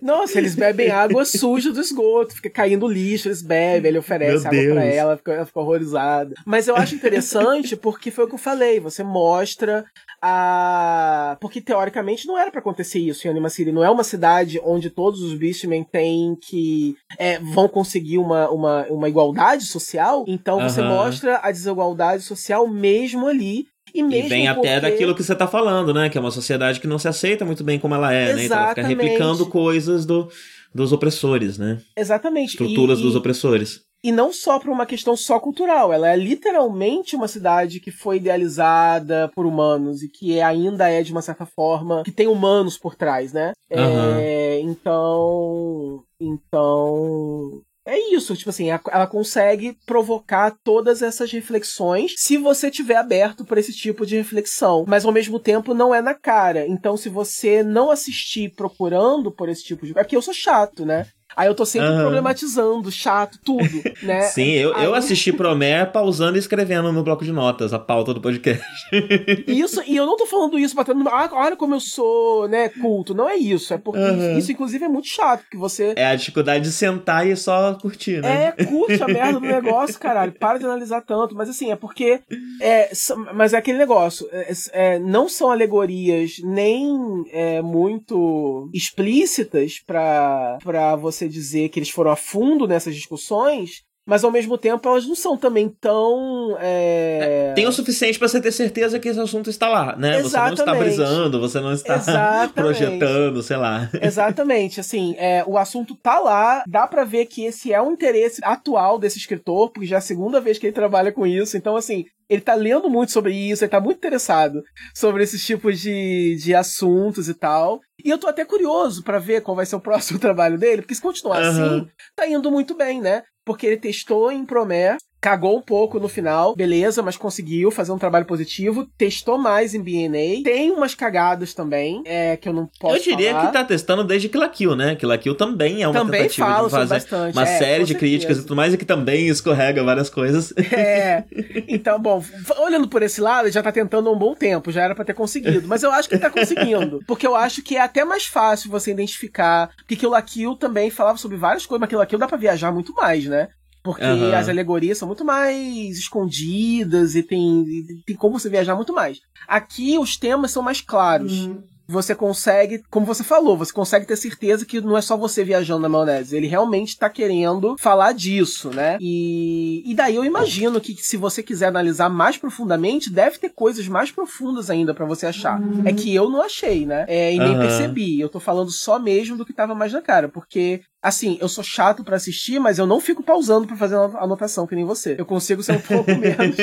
[0.00, 4.48] Nossa, eles bebem água suja do esgoto, fica caindo lixo, eles bebem, ele oferece Meu
[4.48, 4.74] água Deus.
[4.74, 6.34] pra ela, fica, ela fica horrorizada.
[6.46, 9.84] Mas eu acho interessante porque foi o que eu falei, você mostra
[10.20, 11.36] a.
[11.40, 13.72] Porque teoricamente não era para acontecer isso em Anima City.
[13.72, 16.96] Não é uma cidade onde todos os Beastmen têm que.
[17.18, 20.24] É, vão conseguir uma, uma, uma igualdade social.
[20.28, 23.66] Então você mostra a desigualdade social mesmo ali.
[23.94, 24.68] E, mesmo e vem porque...
[24.68, 26.08] até daquilo que você tá falando, né?
[26.08, 28.38] Que é uma sociedade que não se aceita muito bem como ela é, Exatamente.
[28.38, 28.44] né?
[28.44, 30.28] Então ela fica replicando coisas do,
[30.74, 31.80] dos opressores, né?
[31.96, 32.50] Exatamente.
[32.50, 33.80] Estruturas e, dos opressores.
[34.02, 38.16] E não só por uma questão só cultural, ela é literalmente uma cidade que foi
[38.16, 42.94] idealizada por humanos e que ainda é de uma certa forma que tem humanos por
[42.94, 43.52] trás, né?
[43.70, 44.16] Uhum.
[44.18, 52.70] É, então, então é isso, tipo assim, ela consegue provocar todas essas reflexões se você
[52.70, 56.66] tiver aberto para esse tipo de reflexão, mas ao mesmo tempo não é na cara.
[56.66, 59.92] Então, se você não assistir procurando por esse tipo de.
[59.92, 61.06] É porque eu sou chato, né?
[61.36, 62.00] Aí eu tô sempre uhum.
[62.00, 64.22] problematizando, chato, tudo, né?
[64.22, 64.84] Sim, eu, Aí...
[64.84, 68.64] eu assisti Promé pausando e escrevendo no bloco de notas a pauta do podcast.
[69.46, 71.08] Isso, e eu não tô falando isso batendo.
[71.08, 73.14] Ah, olha como eu sou, né, culto.
[73.14, 73.72] Não é isso.
[73.72, 74.38] É porque uhum.
[74.38, 75.92] isso, inclusive, é muito chato, porque você.
[75.96, 78.54] É a dificuldade de sentar e só curtir, né?
[78.56, 80.32] É, curte a merda do negócio, caralho.
[80.32, 81.34] Para de analisar tanto.
[81.34, 82.20] Mas assim, é porque.
[82.60, 82.90] É,
[83.34, 84.28] mas é aquele negócio.
[84.32, 92.10] É, é, não são alegorias nem é, muito explícitas para você dizer que eles foram
[92.10, 96.56] a fundo nessas discussões, mas ao mesmo tempo elas não são também tão.
[96.58, 97.50] É...
[97.50, 100.18] é tem o suficiente para você ter certeza que esse assunto está lá, né?
[100.18, 100.56] Exatamente.
[100.56, 102.52] Você não está brisando, você não está Exatamente.
[102.54, 103.88] projetando, sei lá.
[104.02, 108.40] Exatamente, assim, é, o assunto tá lá, dá para ver que esse é um interesse
[108.42, 111.76] atual desse escritor, porque já é a segunda vez que ele trabalha com isso, então
[111.76, 112.04] assim.
[112.28, 114.62] Ele tá lendo muito sobre isso, ele tá muito interessado
[114.94, 117.80] sobre esses tipos de, de assuntos e tal.
[118.04, 120.94] E eu tô até curioso para ver qual vai ser o próximo trabalho dele, porque
[120.94, 121.48] se continuar uhum.
[121.48, 123.24] assim, tá indo muito bem, né?
[123.50, 127.98] Porque ele testou em Promé cagou um pouco no final, beleza, mas conseguiu fazer um
[127.98, 132.96] trabalho positivo, testou mais em BNA, tem umas cagadas também, é, que eu não posso
[132.96, 133.46] Eu diria falar.
[133.46, 134.96] que tá testando desde Kill la Kill, né?
[134.96, 137.36] Kill la Kill também é uma também tentativa falo de fazer bastante.
[137.36, 140.52] uma é, série de críticas e tudo mais, e que também escorrega várias coisas.
[140.72, 141.24] É,
[141.68, 142.24] então, bom,
[142.58, 145.04] olhando por esse lado, ele já tá tentando há um bom tempo, já era para
[145.04, 148.04] ter conseguido, mas eu acho que ele tá conseguindo, porque eu acho que é até
[148.04, 151.98] mais fácil você identificar, porque Kill la Kill também falava sobre várias coisas, mas Kill
[151.98, 153.48] la Kill dá pra viajar muito mais, né?
[153.82, 154.34] Porque uhum.
[154.34, 157.64] as alegorias são muito mais escondidas e tem,
[158.06, 159.20] tem como você viajar muito mais.
[159.48, 161.32] Aqui os temas são mais claros.
[161.32, 165.42] Uhum você consegue, como você falou, você consegue ter certeza que não é só você
[165.42, 166.36] viajando na maionese.
[166.36, 168.96] Ele realmente tá querendo falar disso, né?
[169.00, 173.88] E, e daí eu imagino que se você quiser analisar mais profundamente, deve ter coisas
[173.88, 175.60] mais profundas ainda para você achar.
[175.60, 175.82] Uhum.
[175.84, 177.04] É que eu não achei, né?
[177.08, 177.60] É, e nem uhum.
[177.60, 178.20] percebi.
[178.20, 181.64] Eu tô falando só mesmo do que tava mais na cara, porque assim, eu sou
[181.64, 185.16] chato para assistir, mas eu não fico pausando para fazer anotação que nem você.
[185.18, 186.56] Eu consigo ser um pouco menos,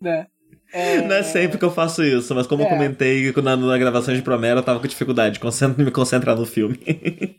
[0.00, 0.26] né?
[0.74, 1.00] É...
[1.00, 2.66] Não é sempre que eu faço isso, mas como é.
[2.66, 6.44] eu comentei na, na gravação de Promera, eu tava com dificuldade de me concentrar no
[6.44, 6.78] filme.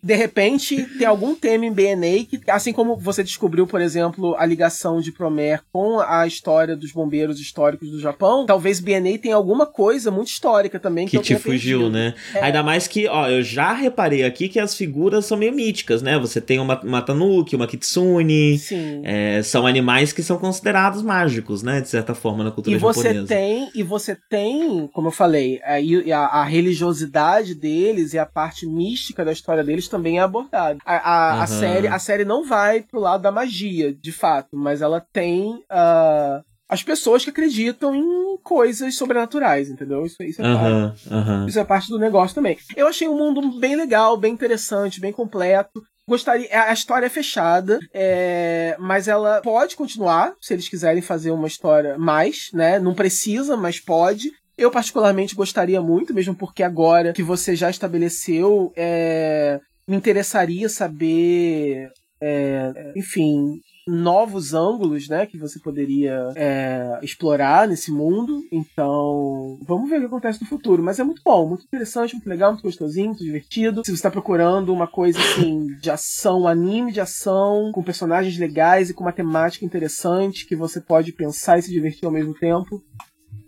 [0.02, 4.46] De repente, tem algum tema em BNA que, assim como você descobriu, por exemplo, a
[4.46, 9.66] ligação de Promer com a história dos bombeiros históricos do Japão, talvez BNA tenha alguma
[9.66, 12.14] coisa muito histórica também que, que te fugiu, né?
[12.34, 12.46] É.
[12.46, 16.18] Ainda mais que, ó, eu já reparei aqui que as figuras são meio míticas, né?
[16.20, 18.58] Você tem uma, uma Tanuki, uma Kitsune.
[18.58, 19.02] Sim.
[19.04, 21.82] É, são animais que são considerados mágicos, né?
[21.82, 23.25] De certa forma, na cultura japonesa.
[23.28, 25.76] Você tem, e você tem, como eu falei, a,
[26.18, 30.80] a, a, religiosidade deles e a parte mística da história deles também é abordada.
[30.86, 31.42] A, a, uhum.
[31.42, 35.56] a, série, a série não vai pro lado da magia, de fato, mas ela tem
[35.56, 40.06] uh, as pessoas que acreditam em coisas sobrenaturais, entendeu?
[40.06, 41.46] Isso, isso, é uhum, parte, uhum.
[41.48, 42.58] isso é parte do negócio também.
[42.76, 46.48] Eu achei um mundo bem legal, bem interessante, bem completo gostaria.
[46.68, 51.98] A história é fechada, é, mas ela pode continuar, se eles quiserem fazer uma história
[51.98, 52.80] mais, né?
[52.80, 54.32] Não precisa, mas pode.
[54.58, 61.92] Eu, particularmente, gostaria muito, mesmo porque agora que você já estabeleceu é, me interessaria saber,
[62.22, 68.44] é, enfim, novos ângulos, né, que você poderia é, explorar nesse mundo.
[68.52, 70.82] Então, vamos ver o que acontece no futuro.
[70.82, 73.82] Mas é muito bom, muito interessante, muito legal, muito gostosinho, muito divertido.
[73.86, 78.90] Se você está procurando uma coisa assim de ação, anime de ação, com personagens legais
[78.90, 82.84] e com uma temática interessante que você pode pensar e se divertir ao mesmo tempo,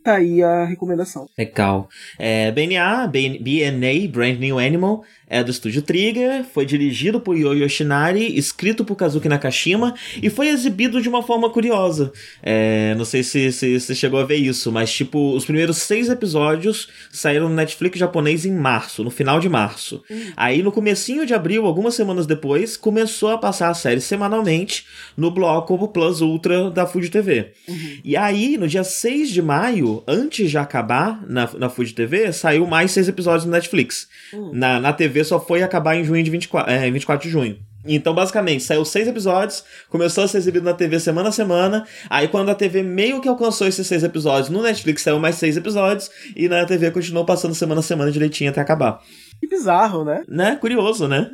[0.07, 1.27] tá aí a recomendação.
[1.37, 1.89] Legal.
[2.17, 8.37] É, BNA, BNA, Brand New Animal, é do estúdio Trigger, foi dirigido por Yo Yoshinari,
[8.37, 9.93] escrito por Kazuki Nakashima
[10.23, 12.13] e foi exibido de uma forma curiosa.
[12.41, 16.87] É, não sei se você chegou a ver isso, mas tipo, os primeiros seis episódios
[17.11, 20.01] saíram no Netflix japonês em março, no final de março.
[20.09, 20.31] Uhum.
[20.37, 24.85] Aí no comecinho de abril, algumas semanas depois, começou a passar a série semanalmente
[25.17, 27.51] no bloco Plus Ultra da Fuji TV.
[27.67, 27.97] Uhum.
[28.03, 32.67] E aí, no dia 6 de maio, antes de acabar na, na Fuji TV, saiu
[32.67, 34.07] mais seis episódios no Netflix.
[34.33, 34.51] Uhum.
[34.53, 37.57] Na, na TV TV só foi acabar em junho de 24, é, 24 de junho.
[37.85, 41.87] Então, basicamente, saiu seis episódios, começou a ser exibido na TV semana a semana.
[42.09, 45.55] Aí, quando a TV meio que alcançou esses seis episódios, no Netflix saiu mais seis
[45.55, 49.01] episódios, e na TV continuou passando semana a semana direitinho até acabar.
[49.39, 50.23] Que bizarro, né?
[50.27, 50.55] Né?
[50.55, 51.29] Curioso, né?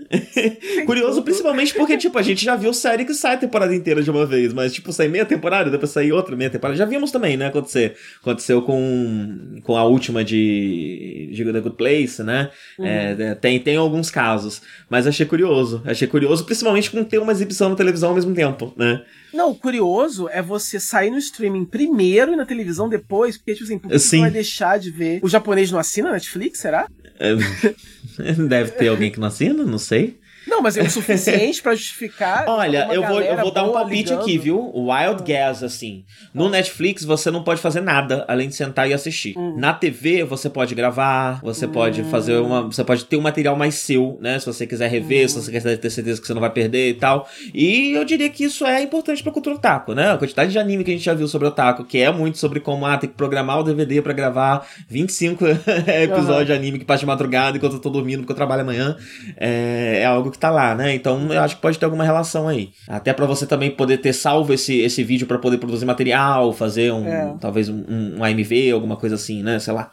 [0.86, 4.12] Curioso principalmente porque, tipo, a gente já viu série que sai a temporada inteira de
[4.12, 6.78] uma vez, mas, tipo, sai meia temporada, depois sair outra meia temporada.
[6.78, 7.48] Já vimos também, né?
[7.48, 7.96] Acontecer.
[8.22, 12.50] Aconteceu com, com a última de, de The Good Place, né?
[12.78, 12.86] Uhum.
[12.86, 14.62] É, é, tem, tem alguns casos.
[14.90, 15.82] Mas achei curioso.
[15.86, 19.02] Achei curioso, principalmente com ter uma exibição na televisão ao mesmo tempo, né?
[19.34, 23.64] Não, o curioso é você sair no streaming primeiro e na televisão depois, porque, tipo
[23.64, 25.20] assim, por que você vai deixar de ver?
[25.24, 26.88] O japonês não assina Netflix, será?
[28.48, 30.20] Deve ter alguém que não assina, não sei.
[30.48, 32.46] Não, mas é o suficiente para justificar.
[32.50, 34.22] Olha, eu vou, eu vou dar um palpite ligando.
[34.22, 34.72] aqui, viu?
[34.74, 36.04] Wild Guess, assim.
[36.34, 39.38] No Netflix você não pode fazer nada além de sentar e assistir.
[39.38, 39.56] Hum.
[39.58, 41.72] Na TV você pode gravar, você hum.
[41.72, 42.64] pode fazer uma.
[42.64, 44.40] Você pode ter um material mais seu, né?
[44.40, 45.30] Se você quiser rever, hum.
[45.30, 47.28] se você quiser ter certeza que você não vai perder e tal.
[47.54, 50.12] E eu diria que isso é importante pra cultura otaku, né?
[50.12, 52.60] A quantidade de anime que a gente já viu sobre otaku, que é muito sobre
[52.60, 55.46] como ah, tem que programar o DVD para gravar 25
[55.88, 56.46] episódios uhum.
[56.46, 58.98] de anime que passa de madrugada enquanto eu tô dormindo porque eu trabalho amanhã.
[59.38, 60.94] É, é algo que tá lá, né?
[60.94, 62.72] Então eu acho que pode ter alguma relação aí.
[62.88, 66.92] Até para você também poder ter salvo esse, esse vídeo para poder produzir material, fazer
[66.92, 67.36] um é.
[67.40, 69.60] talvez um, um, AMV, alguma coisa assim, né?
[69.60, 69.92] Sei lá.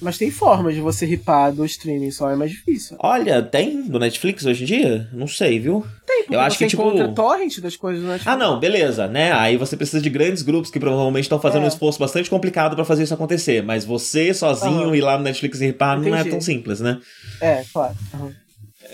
[0.00, 2.96] Mas tem formas de você ripar do streaming, só é mais difícil.
[3.00, 5.08] Olha, tem do Netflix hoje em dia?
[5.12, 5.86] Não sei, viu?
[6.06, 6.82] Tem, porque eu acho que, tipo...
[6.82, 8.34] encontra torrent das coisas do Netflix.
[8.34, 9.32] Ah, não, beleza, né?
[9.32, 11.64] Aí você precisa de grandes grupos que provavelmente estão fazendo é.
[11.64, 13.62] um esforço bastante complicado para fazer isso acontecer.
[13.62, 14.94] Mas você sozinho uhum.
[14.94, 16.10] ir lá no Netflix e ripar Entendi.
[16.10, 17.00] não é tão simples, né?
[17.40, 17.94] É, claro.
[18.12, 18.32] Uhum.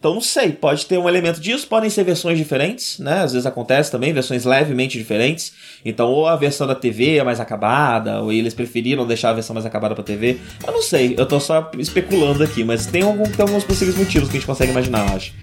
[0.04, 3.22] Então não sei, pode ter um elemento disso, podem ser versões diferentes, né?
[3.22, 5.54] Às vezes acontece também, versões levemente diferentes.
[5.86, 9.54] Então, ou a versão da TV é mais acabada, ou eles preferiram deixar a versão
[9.54, 10.40] mais acabada pra TV.
[10.68, 14.28] Eu não sei, eu tô só especulando aqui, mas tem, algum, tem alguns possíveis motivos
[14.28, 15.34] que a gente consegue imaginar, eu acho.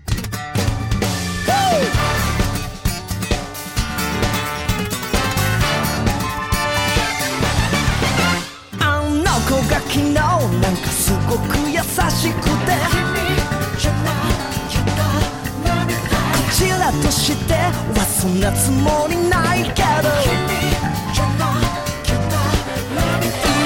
[18.39, 19.83] んなつもりないけどい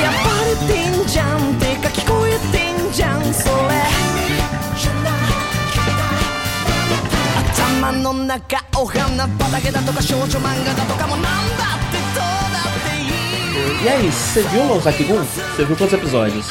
[0.02, 3.54] やバレてんじゃんてか聞こえてんじゃんそれ
[7.54, 15.24] 頭の中お花畑だとか少女漫画だとかもなんだってどうだっていい E aí, você viu o Gun?
[15.56, 16.48] Você viu quantos episódios?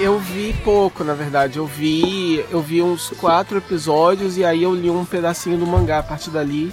[0.00, 1.58] Eu vi pouco, na verdade.
[1.58, 6.00] Eu vi, eu vi uns quatro episódios e aí eu li um pedacinho do mangá
[6.00, 6.72] a partir dali.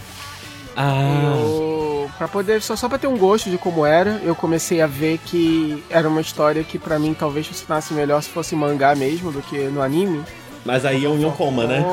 [0.77, 1.35] Ah.
[1.37, 4.87] Eu, pra poder, só, só pra ter um gosto de como era, eu comecei a
[4.87, 9.33] ver que era uma história que para mim talvez funcionasse melhor se fosse mangá mesmo
[9.33, 10.25] do que no anime.
[10.65, 11.85] Mas aí é um Yonkoma, né?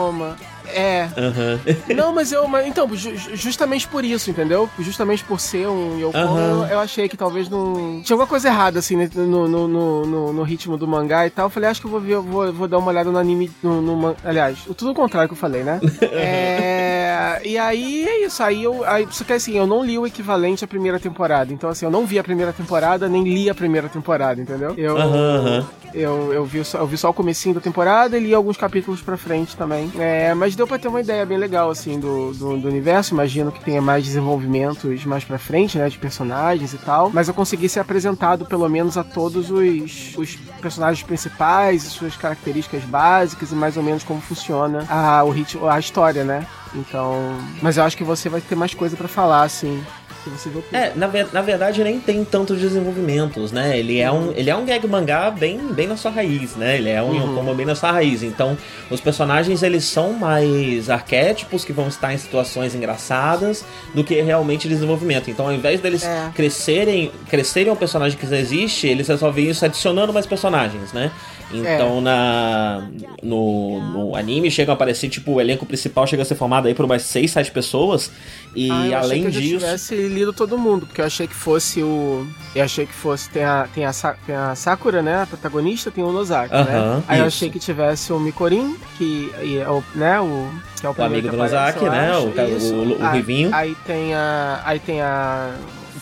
[0.74, 1.10] É.
[1.18, 1.60] Uhum.
[1.96, 2.48] Não, mas eu.
[2.48, 4.70] Mas, então, ju justamente por isso, entendeu?
[4.80, 6.64] Justamente por ser um Yokoma, uhum.
[6.64, 8.02] eu, eu, achei que talvez não.
[8.02, 11.30] Tinha alguma coisa errada, assim, né, no, no, no, no, no ritmo do mangá e
[11.30, 11.48] tal.
[11.48, 13.52] Eu falei, acho que eu vou ver, vou, vou dar uma olhada no anime.
[13.62, 15.80] No, no aliás, tudo o contrário que eu falei, né?
[16.02, 17.11] é.
[17.44, 18.42] E aí é isso.
[18.44, 18.84] Aí eu.
[18.86, 21.54] Aí, só que assim, eu não li o equivalente à primeira temporada.
[21.54, 24.74] Então, assim, eu não vi a primeira temporada, nem li a primeira temporada, entendeu?
[24.78, 24.96] Eu.
[24.96, 25.66] Uhum.
[25.94, 29.02] Eu, eu, vi só, eu vi só o comecinho da temporada e li alguns capítulos
[29.02, 29.92] pra frente também.
[30.00, 33.14] É, mas deu pra ter uma ideia bem legal, assim, do, do, do, universo.
[33.14, 35.90] Imagino que tenha mais desenvolvimentos mais pra frente, né?
[35.90, 37.10] De personagens e tal.
[37.14, 42.16] Mas eu consegui ser apresentado, pelo menos, a todos os, os personagens principais e suas
[42.16, 46.48] características básicas e mais ou menos como funciona a, o ritmo, a história, né?
[46.74, 47.38] Então.
[47.62, 49.84] Mas eu acho que você vai ter mais coisa para falar, assim
[50.24, 50.64] que você tudo.
[50.72, 53.78] É, na, na verdade nem tem tantos desenvolvimentos, né?
[53.78, 56.78] Ele é um, ele é um gag mangá bem, bem na sua raiz, né?
[56.78, 57.36] Ele é um uhum.
[57.36, 58.24] como bem na sua raiz.
[58.24, 58.58] Então,
[58.90, 64.68] os personagens eles são mais arquétipos que vão estar em situações engraçadas do que realmente
[64.68, 65.30] desenvolvimento.
[65.30, 66.32] Então, ao invés deles é.
[66.36, 71.12] crescerem, crescerem um personagem que já existe, eles resolvem isso adicionando mais personagens, né?
[71.54, 72.02] Então é.
[72.02, 72.88] na
[73.22, 76.74] no, no, anime chega a aparecer, tipo, o elenco principal chega a ser formado aí
[76.74, 78.12] por umas 6, 7 pessoas.
[78.56, 79.54] E ah, eu além achei que disso.
[79.54, 82.28] Eu tivesse lido todo mundo, porque eu achei que fosse o.
[82.56, 83.30] Eu achei que fosse.
[83.30, 83.92] Tem a, tem a,
[84.26, 85.24] tem a Sakura, né?
[85.24, 87.04] A protagonista, tem o Nozaki, uh -huh, né?
[87.08, 87.24] Aí isso.
[87.24, 90.20] eu achei que tivesse o Mikorin, que é o, né?
[90.20, 90.50] O,
[90.80, 92.12] que é o, o amigo do Nozaki, né?
[92.18, 93.50] O, o, o, o Rivinho.
[93.54, 94.62] Aí tem a.
[94.66, 95.56] Aí tem a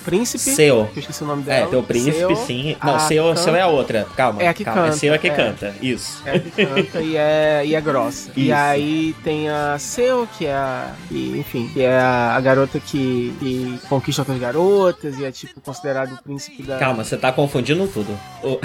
[0.10, 0.40] príncipe.
[0.40, 0.90] Seu.
[0.94, 1.66] Que eu esqueci o nome dela.
[1.66, 2.76] É, tem o príncipe, sim.
[2.84, 4.08] Não, Seu, Seu é a outra.
[4.16, 4.42] Calma.
[4.42, 4.82] É a que calma.
[4.82, 4.96] canta.
[4.96, 5.34] É Seu é que é.
[5.34, 5.76] canta.
[5.82, 6.22] Isso.
[6.26, 8.30] É a que canta e é, e é grossa.
[8.30, 8.40] Isso.
[8.40, 10.94] E aí tem a Seu, que é a.
[11.08, 16.14] Que, enfim, que é a, garota que, que, conquista outras garotas e é tipo considerado
[16.14, 16.78] o príncipe da.
[16.78, 18.18] Calma, você tá confundindo tudo.
[18.44, 18.60] O...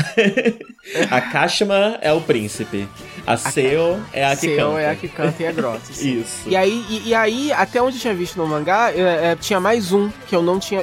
[1.11, 2.89] a Kashima é o príncipe.
[3.27, 4.81] A Seu é a que Seu canta.
[4.81, 5.93] é a que canta e é grossa.
[5.93, 6.49] Isso.
[6.49, 9.59] E aí, e, e, aí, até onde eu tinha visto no mangá, é, é, tinha
[9.59, 10.83] mais um que eu não tinha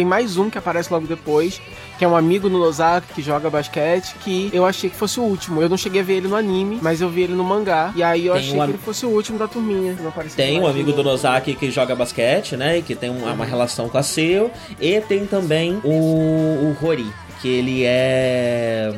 [0.00, 1.60] tem mais um que aparece logo depois,
[1.98, 5.22] que é um amigo no Nozaki que joga basquete, que eu achei que fosse o
[5.22, 5.60] último.
[5.60, 7.92] Eu não cheguei a ver ele no anime, mas eu vi ele no mangá.
[7.94, 9.94] E aí eu tem achei um que ele fosse o último da turminha.
[10.34, 12.78] tem um amigo do Nozaki que joga basquete, né?
[12.78, 14.50] E que tem uma, uma relação com a Seu.
[14.80, 18.90] E tem também o, o Hori, que ele é.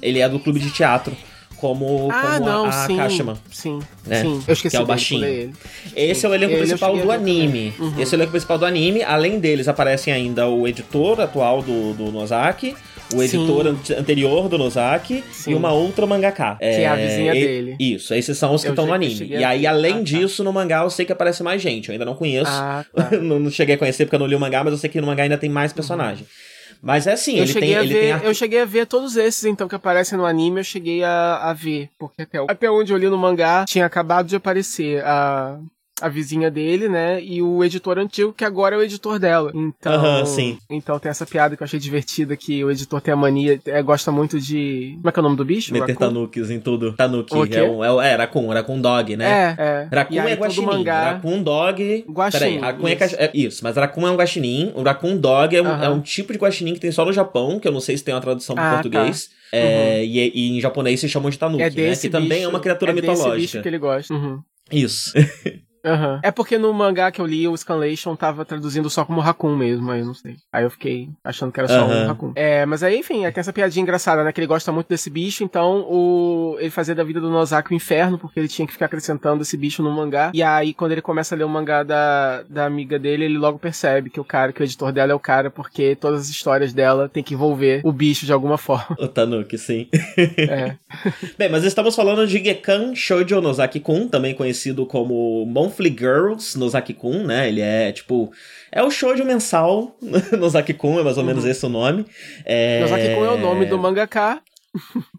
[0.00, 1.14] Ele é do clube de teatro
[1.56, 3.38] como, ah, como não, a, a sim, Kashima.
[3.50, 4.22] Sim, né?
[4.22, 4.42] sim.
[4.46, 5.52] Eu esqueci que é o baixinho.
[5.94, 7.72] Esse é o elenco ele principal do anime.
[7.78, 7.94] Uhum.
[7.98, 9.02] Esse é o elenco principal do anime.
[9.02, 12.74] Além deles, aparecem ainda o editor atual do, do Nozaki,
[13.14, 15.52] o editor an anterior do Nozaki Sim.
[15.52, 16.56] e uma outra mangaka.
[16.56, 17.76] Que é, é a vizinha e, dele.
[17.78, 19.26] Isso, esses são os que estão no anime.
[19.28, 21.88] E aí, além ah, disso, no mangá eu sei que aparece mais gente.
[21.88, 22.50] Eu ainda não conheço.
[22.50, 23.10] Ah, tá.
[23.12, 25.00] não, não, cheguei a conhecer porque eu não li o mangá, mas eu sei que
[25.00, 26.24] no mangá ainda tem mais personagem.
[26.24, 26.55] Uhum.
[26.82, 29.44] Mas é assim, eu ele tem, ele ver, tem Eu cheguei a ver todos esses,
[29.44, 31.88] então, que aparecem no anime, eu cheguei a, a ver.
[31.98, 35.58] Porque até, até onde eu li no mangá, tinha acabado de aparecer a,
[36.00, 37.22] a vizinha dele, né?
[37.22, 39.50] E o editor antigo, que agora é o editor dela.
[39.54, 40.58] Então, uhum, sim.
[40.68, 43.82] então tem essa piada que eu achei divertida, que o editor tem a mania, é,
[43.82, 44.92] gosta muito de...
[44.96, 45.72] Como é que é o nome do bicho?
[45.72, 46.92] Meter tanukis em tudo.
[46.92, 49.56] Tanuki, é, um, é, é Raccoon, Raccoon Dog, né?
[49.58, 49.88] É, é.
[49.90, 51.12] Raccoon é guaxinim, mangá...
[51.12, 52.04] Raccoon Dog...
[52.08, 52.40] Guaxinim.
[52.40, 55.66] Peraí, Raccoon é, é, Isso, mas Raccoon é um guaxinim, o Raccoon Dog é um,
[55.66, 55.82] uhum.
[55.82, 58.04] é um tipo de guaxinim que tem só no Japão, que eu não sei se
[58.04, 59.28] tem uma tradução ah, português.
[59.28, 59.36] Tá.
[59.52, 60.04] É, uhum.
[60.04, 61.96] e, e, em japonês se chamam de Tanuki, é né?
[61.96, 63.30] Que também é uma criatura é mitológica.
[63.30, 64.12] Desse bicho que ele gosta.
[64.12, 64.42] Uhum.
[64.70, 65.12] Isso.
[65.86, 66.18] Uhum.
[66.22, 69.90] É porque no mangá que eu li, o Scanlation tava traduzindo só como Raccoon mesmo,
[69.90, 70.36] aí eu não sei.
[70.52, 72.04] Aí eu fiquei achando que era só uhum.
[72.04, 72.32] um Raccoon.
[72.34, 74.32] É, mas aí, enfim, tem essa piadinha engraçada, né?
[74.32, 76.56] Que ele gosta muito desse bicho, então o...
[76.58, 79.56] ele fazia da vida do Nozaki o inferno, porque ele tinha que ficar acrescentando esse
[79.56, 80.30] bicho no mangá.
[80.34, 83.58] E aí, quando ele começa a ler o mangá da, da amiga dele, ele logo
[83.58, 86.72] percebe que o cara, que o editor dela é o cara, porque todas as histórias
[86.72, 88.96] dela tem que envolver o bicho de alguma forma.
[89.06, 89.88] O Tanuki, sim.
[90.36, 90.74] É.
[91.38, 95.46] Bem, mas estamos falando de Gekan Shoujo Nozaki-kun, também conhecido como
[95.76, 97.48] Monthly Girls no Zaki-kun, né?
[97.48, 98.32] Ele é tipo.
[98.72, 101.50] É o shoujo mensal no Zaki-kun, é mais ou menos uhum.
[101.50, 102.06] esse o nome.
[102.44, 102.80] É...
[102.80, 104.40] No Zaki-kun é o nome do mangaka.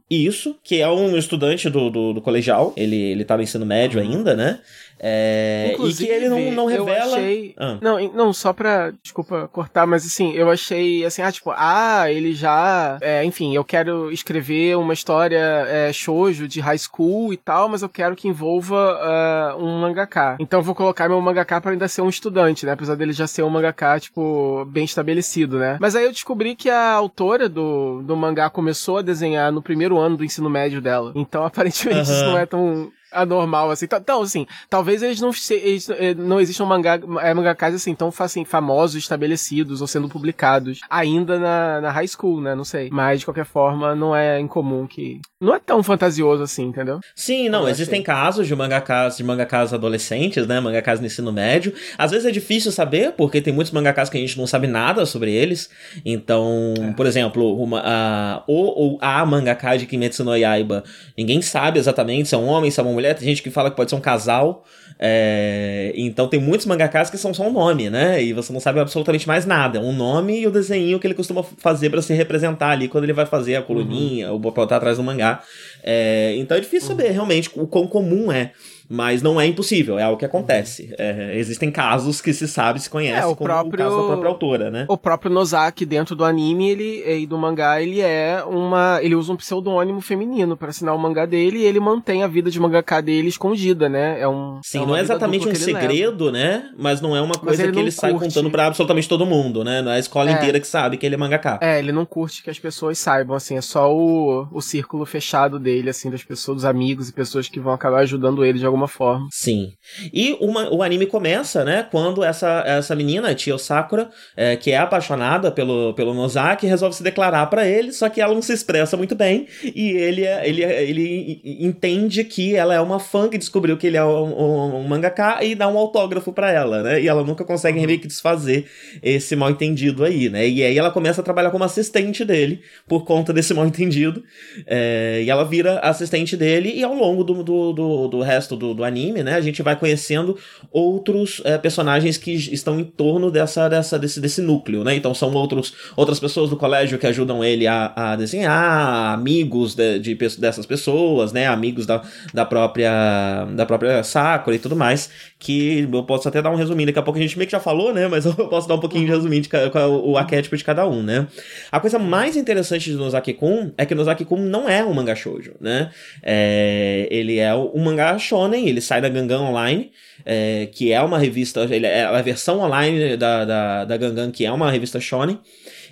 [0.10, 2.74] Isso, que é um estudante do, do, do, colegial.
[2.78, 4.08] Ele, ele tá no ensino médio uhum.
[4.08, 4.60] ainda, né?
[5.00, 7.16] É, e que ele não, não revela.
[7.16, 7.54] Achei...
[7.58, 7.78] Ah.
[7.82, 8.92] Não, não, só pra.
[9.02, 12.98] Desculpa cortar, mas assim, eu achei assim, ah, tipo, ah, ele já.
[13.02, 17.82] É, enfim, eu quero escrever uma história é, shoujo de high school e tal, mas
[17.82, 20.38] eu quero que envolva uh, um mangaka.
[20.40, 22.72] Então eu vou colocar meu mangaka pra ainda ser um estudante, né?
[22.72, 25.78] Apesar dele já ser um mangaka, tipo, bem estabelecido, né?
[25.80, 29.98] Mas aí eu descobri que a autora do, do mangá começou a desenhar no primeiro
[29.98, 31.12] ano do ensino médio dela.
[31.16, 33.86] Então aparentemente isso não é tão anormal, assim.
[33.86, 38.46] Então, assim, talvez eles não, eles, eh, não existam mangá, é, mangakás, assim, tão assim,
[38.46, 42.56] famosos, estabelecidos ou sendo publicados ainda na, na high school, né?
[42.56, 42.90] Não sei.
[42.92, 45.20] Mas, de qualquer forma, não é incomum que...
[45.40, 47.00] Não é tão fantasioso assim, entendeu?
[47.16, 50.60] Sim, não, existem casos de mangakás, de mangakás adolescentes, né?
[50.60, 51.74] Mangakás no ensino médio.
[51.98, 55.06] Às vezes é difícil saber, porque tem muitos mangakás que a gente não sabe nada
[55.06, 55.70] sobre eles.
[56.04, 56.92] Então, é.
[56.94, 60.84] por exemplo, uma, a, o ou a mangaka de Kimetsu no Yaiba,
[61.18, 63.70] ninguém sabe exatamente se é um homem, se é uma mulher, tem gente que fala
[63.70, 64.66] que pode ser um casal.
[65.00, 65.94] É...
[65.96, 68.22] Então tem muitos mangakas que são só um nome, né?
[68.22, 69.80] E você não sabe absolutamente mais nada.
[69.80, 73.14] Um nome e o desenho que ele costuma fazer para se representar ali quando ele
[73.14, 74.34] vai fazer a coluninha uhum.
[74.34, 75.44] ou botar atrás do mangá.
[75.84, 76.34] É...
[76.38, 76.98] Então é difícil uhum.
[76.98, 78.52] saber realmente o quão comum é
[78.90, 80.94] Mas não é impossível, é algo que acontece.
[80.98, 84.08] É, existem casos que se sabe, se conhece, é, o como próprio, o caso da
[84.08, 84.86] própria autora, né?
[84.88, 89.00] O próprio Nozaki, dentro do anime ele, e do mangá, ele é uma.
[89.02, 92.50] Ele usa um pseudônimo feminino para assinar o mangá dele e ele mantém a vida
[92.50, 94.20] de mangaka dele escondida, né?
[94.20, 94.60] É um.
[94.64, 96.38] Sim, é não é exatamente um segredo, leva.
[96.38, 96.70] né?
[96.78, 98.00] Mas não é uma coisa ele que ele curte.
[98.00, 99.82] sai contando pra absolutamente todo mundo, né?
[99.82, 100.34] Não é a escola é.
[100.34, 101.60] inteira que sabe que ele é mangaka.
[101.62, 105.60] É, ele não curte que as pessoas saibam, assim, é só o, o círculo fechado
[105.60, 108.77] dele, assim, das pessoas, dos amigos e pessoas que vão acabar ajudando ele de alguma
[108.86, 109.26] forma.
[109.32, 109.72] Sim.
[110.14, 114.72] E uma, o anime começa, né, quando essa, essa menina, a Tia Sakura, é, que
[114.72, 118.52] é apaixonada pelo, pelo Nozaki, resolve se declarar para ele, só que ela não se
[118.52, 123.30] expressa muito bem, e ele, é, ele, é, ele entende que ela é uma fã
[123.30, 126.84] que descobriu que ele é um, um, um mangaka e dá um autógrafo para ela,
[126.84, 128.66] né, e ela nunca consegue meio que desfazer
[129.02, 133.06] esse mal entendido aí, né, e aí ela começa a trabalhar como assistente dele, por
[133.06, 134.24] conta desse mal entendido,
[134.66, 138.67] é, e ela vira assistente dele, e ao longo do, do, do, do resto do,
[138.74, 140.38] do anime, né, a gente vai conhecendo
[140.72, 145.34] outros é, personagens que estão em torno dessa, dessa, desse, desse núcleo, né, então são
[145.34, 150.66] outros, outras pessoas do colégio que ajudam ele a, a desenhar, amigos de, de, dessas
[150.66, 152.02] pessoas, né, amigos da,
[152.34, 155.10] da própria da própria Sakura e tudo mais,
[155.40, 157.60] que eu posso até dar um resuminho, daqui a pouco a gente meio que já
[157.60, 160.64] falou, né, mas eu posso dar um pouquinho de resuminho de, de, o arquétipo de
[160.64, 161.28] cada um, né.
[161.72, 165.92] A coisa mais interessante de Nozaki-kun é que Nozaki-kun não é um mangá shoujo, né,
[166.24, 169.92] é, ele é um mangá shonen, ele sai da Gangan Online,
[170.26, 174.46] é, que é uma revista, ele é a versão online da, da, da Gangan, que
[174.46, 175.38] é uma revista shonen,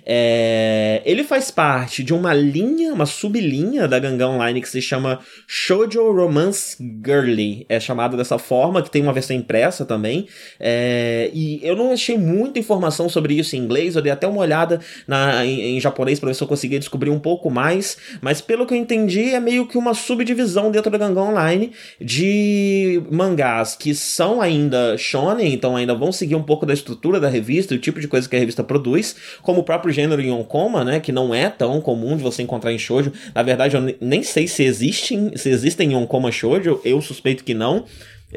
[0.08, 5.18] é, ele faz parte de uma linha, uma sublinha da Ganga Online que se chama
[5.48, 7.66] Shoujo Romance Girly.
[7.68, 10.28] É chamada dessa forma, que tem uma versão impressa também.
[10.60, 14.40] É, e eu não achei muita informação sobre isso em inglês, eu dei até uma
[14.40, 17.96] olhada na, em, em japonês para ver se eu conseguia descobrir um pouco mais.
[18.20, 23.02] Mas pelo que eu entendi, é meio que uma subdivisão dentro da Ganga Online de
[23.10, 27.74] mangás que são ainda shonen, então ainda vão seguir um pouco da estrutura da revista
[27.74, 31.10] o tipo de coisa que a revista produz, como o próprio gênero Yonkoma, né, que
[31.10, 33.12] não é tão comum de você encontrar em shoujo.
[33.34, 37.84] Na verdade, eu nem sei se existem, se existem Yonkoma shoujo, eu suspeito que não.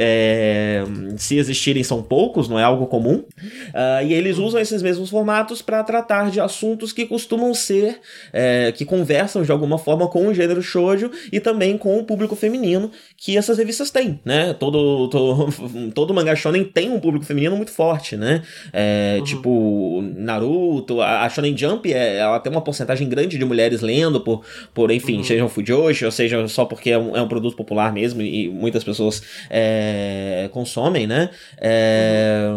[0.01, 0.81] É,
[1.17, 3.15] se existirem, são poucos, não é algo comum.
[3.17, 7.99] Uh, e eles usam esses mesmos formatos para tratar de assuntos que costumam ser,
[8.31, 12.33] é, que conversam de alguma forma com o gênero shoujo e também com o público
[12.33, 14.53] feminino que essas revistas têm, né?
[14.53, 15.49] Todo, todo,
[15.93, 18.41] todo mangá shonen tem um público feminino muito forte, né?
[18.71, 19.25] É, uhum.
[19.25, 24.21] Tipo, Naruto, a, a Shonen Jump, é, ela tem uma porcentagem grande de mulheres lendo,
[24.21, 25.23] por, por enfim, uhum.
[25.23, 28.83] sejam fujoshi, ou seja só porque é um, é um produto popular mesmo e muitas
[28.83, 29.21] pessoas.
[29.49, 31.29] É, é, consomem, né?
[31.59, 32.49] É,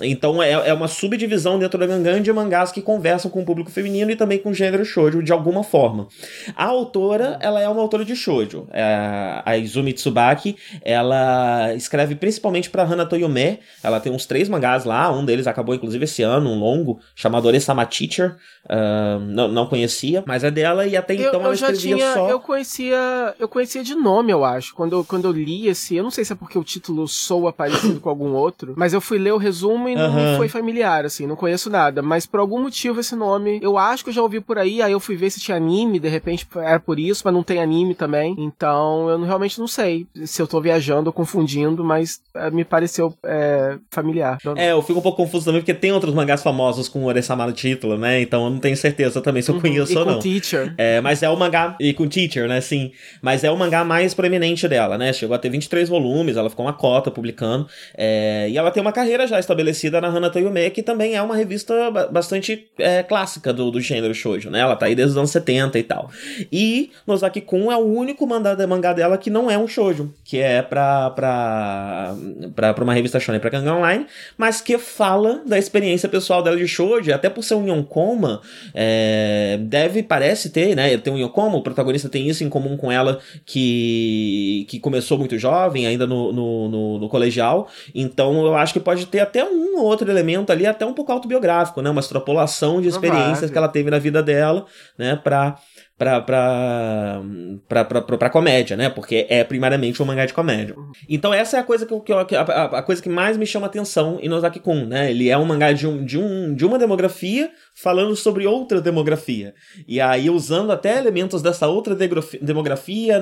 [0.00, 3.70] então é, é uma subdivisão dentro da Gangan de mangás que conversam com o público
[3.70, 6.08] feminino e também com o gênero shoujo de alguma forma.
[6.56, 8.66] A autora, ela é uma autora de shoujo.
[8.72, 13.60] É, a Izumi Tsubaki, ela escreve principalmente para Hana Toyome.
[13.82, 17.46] Ela tem uns três mangás lá, um deles acabou inclusive esse ano, um longo, chamado
[17.46, 18.36] Oresama Teacher.
[18.64, 22.14] Uh, não, não conhecia, mas é dela e até eu, então eu ela escrevia tinha,
[22.14, 22.28] só.
[22.28, 24.74] Eu conhecia, eu conhecia de nome, eu acho.
[24.74, 27.52] Quando eu, quando eu li esse, eu não sei se é porque o título soa
[27.52, 30.36] parecido com algum outro, mas eu fui ler o resumo e não uhum.
[30.36, 32.02] foi familiar, assim, não conheço nada.
[32.02, 34.92] Mas por algum motivo esse nome, eu acho que eu já ouvi por aí, aí
[34.92, 37.96] eu fui ver se tinha anime, de repente era por isso, mas não tem anime
[37.96, 38.36] também.
[38.38, 43.12] Então eu realmente não sei se eu tô viajando ou confundindo, mas é, me pareceu
[43.24, 44.38] é, familiar.
[44.56, 47.46] É, eu fico um pouco confuso também, porque tem outros mangás famosos com o Oresama
[47.46, 48.20] no título, né?
[48.20, 49.60] Então eu não tenho certeza também se eu uhum.
[49.60, 50.18] conheço e ou com não.
[50.18, 50.74] Teacher.
[50.78, 51.76] É, mas é o mangá.
[51.80, 52.60] E com Teacher, né?
[52.60, 52.92] Sim.
[53.20, 55.12] Mas é o mangá mais proeminente dela, né?
[55.12, 57.66] Chegou a ter 23 volumes, ela ficou uma cota publicando.
[57.96, 61.36] É, e ela tem uma carreira já estabelecida na Hana Toyume, que também é uma
[61.36, 64.60] revista bastante é, clássica do, do gênero shoujo, né?
[64.60, 66.10] Ela tá aí desde os anos 70 e tal.
[66.52, 70.62] E Nozaki Kun é o único mangá dela que não é um shoujo, que é
[70.62, 72.14] pra, pra,
[72.54, 76.56] pra, pra uma revista shonen pra Kanga Online, mas que fala da experiência pessoal dela
[76.56, 78.41] de shoujo, até por ser um yonkoma,
[78.74, 80.96] é, deve, parece ter, né?
[80.98, 85.38] Tem um yonkoma, o protagonista tem isso em comum com ela, que, que começou muito
[85.38, 87.68] jovem, ainda no, no, no, no colegial.
[87.94, 91.12] Então eu acho que pode ter até um ou outro elemento ali, até um pouco
[91.12, 91.90] autobiográfico, né?
[91.90, 94.66] Uma extrapolação de experiências que ela teve na vida dela,
[94.98, 95.16] né?
[95.16, 95.58] Pra
[95.98, 97.22] pra, pra,
[97.68, 98.88] pra, pra, pra, pra, comédia, né?
[98.88, 100.74] Porque é primariamente um mangá de comédia.
[101.08, 104.18] Então essa é a coisa que, que, a, a, coisa que mais me chama atenção
[104.20, 105.10] em Nozaki-kun, né?
[105.10, 109.54] Ele é um mangá de, um, de, um, de uma demografia falando sobre outra demografia.
[109.86, 113.20] E aí usando até elementos dessa outra demografia,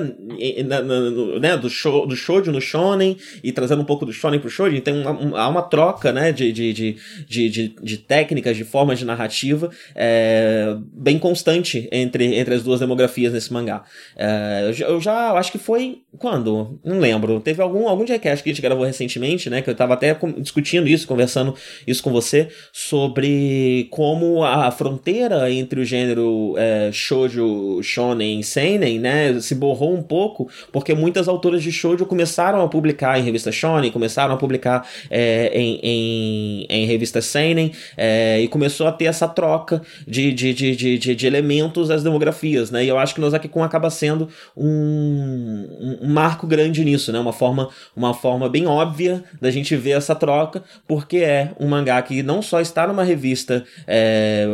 [1.39, 1.57] né?
[1.57, 4.75] Do, show, do shoujo no shonen e trazendo um pouco do shonen pro shoujo.
[4.75, 5.03] Então
[5.35, 6.31] há uma troca, né?
[6.31, 6.97] De, de, de,
[7.27, 12.63] de, de, de técnicas, de formas de narrativa é, bem constante entre, entre as as
[12.63, 13.83] duas demografias nesse mangá.
[14.15, 15.99] É, eu, já, eu já acho que foi.
[16.17, 16.79] Quando?
[16.83, 17.39] Não lembro.
[17.39, 19.61] Teve algum, algum Jackass que a gente gravou recentemente, né?
[19.61, 21.55] Que eu tava até discutindo isso, conversando
[21.85, 28.99] isso com você, sobre como a fronteira entre o gênero é, shoujo, shonen e seinen,
[28.99, 29.39] né?
[29.39, 33.91] Se borrou um pouco, porque muitas autoras de shoujo começaram a publicar em revista shonen,
[33.91, 39.27] começaram a publicar é, em, em, em revista seinen, é, e começou a ter essa
[39.27, 42.83] troca de, de, de, de, de elementos das demografias, né?
[42.83, 47.19] E eu acho que o Nozaki-kun acaba sendo um, um, marco grande nisso, né?
[47.19, 52.01] Uma forma, uma forma bem óbvia da gente ver essa troca, porque é um mangá
[52.01, 54.47] que não só está numa revista é,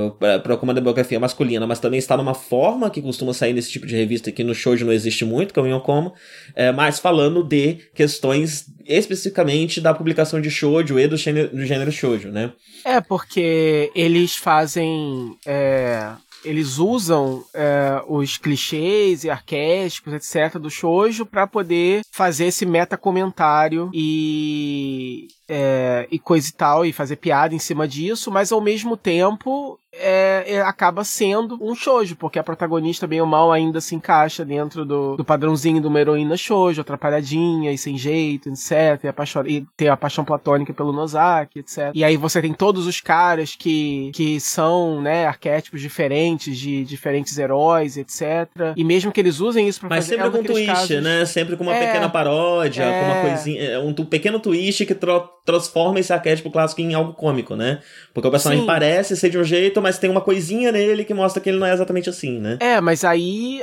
[0.43, 3.95] para uma demografia masculina, mas também está numa forma que costuma sair nesse tipo de
[3.95, 6.13] revista que no shoujo não existe muito, que é o Yonkomo,
[6.55, 11.91] é, mas falando de questões especificamente da publicação de shoujo e do gênero, do gênero
[11.91, 12.51] shoujo, né?
[12.85, 15.37] É, porque eles fazem...
[15.45, 22.65] É eles usam é, os clichês e arquétipos, etc., do shoujo para poder fazer esse
[22.65, 28.51] meta comentário e é, e coisa e tal, e fazer piada em cima disso, mas
[28.51, 33.51] ao mesmo tempo é, é, acaba sendo um shoujo, porque a protagonista, bem ou mal,
[33.51, 38.49] ainda se encaixa dentro do, do padrãozinho de uma heroína shoujo, atrapalhadinha e sem jeito,
[38.49, 39.03] etc.
[39.45, 41.91] E, e tem a paixão platônica pelo Nozaki, etc.
[41.93, 47.37] E aí você tem todos os caras que, que são, né, arquétipos diferentes de diferentes
[47.37, 48.49] heróis, etc.
[48.75, 50.17] E mesmo que eles usem isso pra Mas fazer...
[50.17, 51.03] Mas sempre é com twist, casos...
[51.03, 51.25] né?
[51.25, 53.29] Sempre com uma é, pequena paródia, com uma é.
[53.29, 53.79] coisinha...
[53.79, 57.79] Um pequeno twist que troca transforma esse arquétipo clássico em algo cômico, né?
[58.13, 58.67] Porque o personagem Sim.
[58.67, 61.65] parece ser de um jeito, mas tem uma coisinha nele que mostra que ele não
[61.65, 62.57] é exatamente assim, né?
[62.59, 63.61] É, mas aí.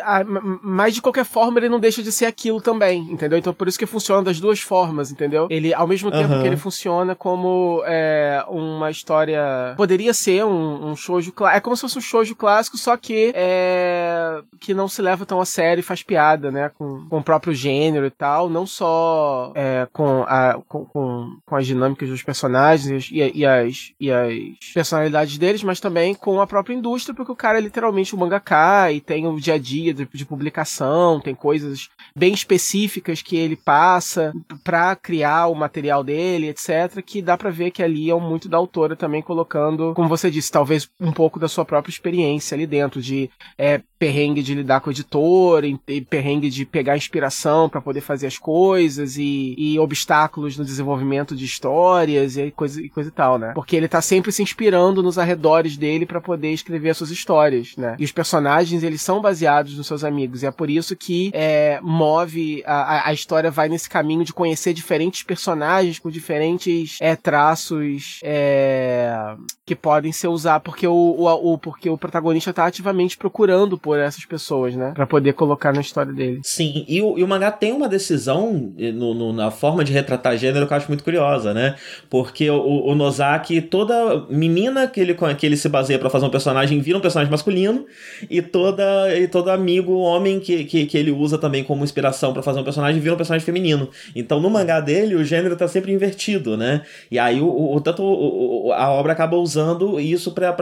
[0.63, 3.39] Mas de qualquer forma ele não deixa de ser aquilo também, entendeu?
[3.39, 5.47] Então por isso que funciona das duas formas, entendeu?
[5.51, 9.75] Ele, ao mesmo tempo que ele funciona como é, uma história.
[9.77, 11.59] Poderia ser um, um shoujo clássico.
[11.59, 15.39] É como se fosse um shoujo clássico, só que é, que não se leva tão
[15.39, 16.71] a sério e faz piada, né?
[16.79, 18.49] Com, com o próprio gênero e tal.
[18.49, 23.93] Não só é, com, a, com, com, com as dinâmicas dos personagens e, e, as,
[24.01, 28.15] e as personalidades deles, mas também com a própria indústria, porque o cara é literalmente
[28.15, 33.21] um mangaka e tem o dia a dia de, de publicação, tem coisas bem específicas
[33.21, 38.11] que ele passa para criar o material dele, etc, que dá para ver que ali
[38.11, 41.91] é muito da autora também colocando, como você disse, talvez um pouco da sua própria
[41.93, 46.97] experiência ali dentro de é, perrengue de lidar com o editor, e perrengue de pegar
[46.97, 52.81] inspiração para poder fazer as coisas e, e obstáculos no desenvolvimento de histórias e coisa,
[52.81, 53.53] e coisa e tal, né?
[53.55, 57.75] Porque ele tá sempre se inspirando nos arredores dele para poder escrever as suas histórias,
[57.77, 57.97] né?
[57.99, 60.43] E os personagens, eles são baseados nos seus amigos.
[60.43, 64.75] E é por isso que é, move, a, a história vai nesse caminho de conhecer
[64.75, 69.35] diferentes personagens com diferentes é, traços é,
[69.67, 70.65] que podem ser usados.
[70.65, 74.93] Porque o, o, o, porque o protagonista tá ativamente procurando por essas pessoas, né?
[74.95, 76.41] Pra poder colocar na história dele.
[76.43, 80.37] Sim, e o, e o mangá tem uma decisão no, no, na forma de retratar
[80.37, 81.77] gênero que eu acho muito curiosa, né?
[82.11, 86.31] Porque o, o Nozaki, toda menina que ele, que ele se baseia para fazer um
[86.31, 87.87] personagem vira um personagem masculino,
[88.29, 88.85] e toda
[89.17, 92.65] e todo amigo homem que, que, que ele usa também como inspiração para fazer um
[92.65, 93.89] personagem vira um personagem feminino.
[94.15, 96.83] Então no mangá dele o gênero tá sempre invertido, né?
[97.11, 99.54] E aí o, o tanto a obra acaba usando
[100.01, 100.55] isso para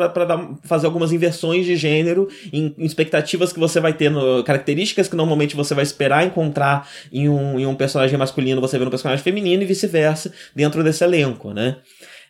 [0.62, 5.16] fazer algumas inversões de gênero em, em expectativas que você vai ter, no, características que
[5.16, 9.22] normalmente você vai esperar encontrar em um, em um personagem masculino, você vê no personagem
[9.22, 11.76] feminino e vice-versa dentro desse elenco, né?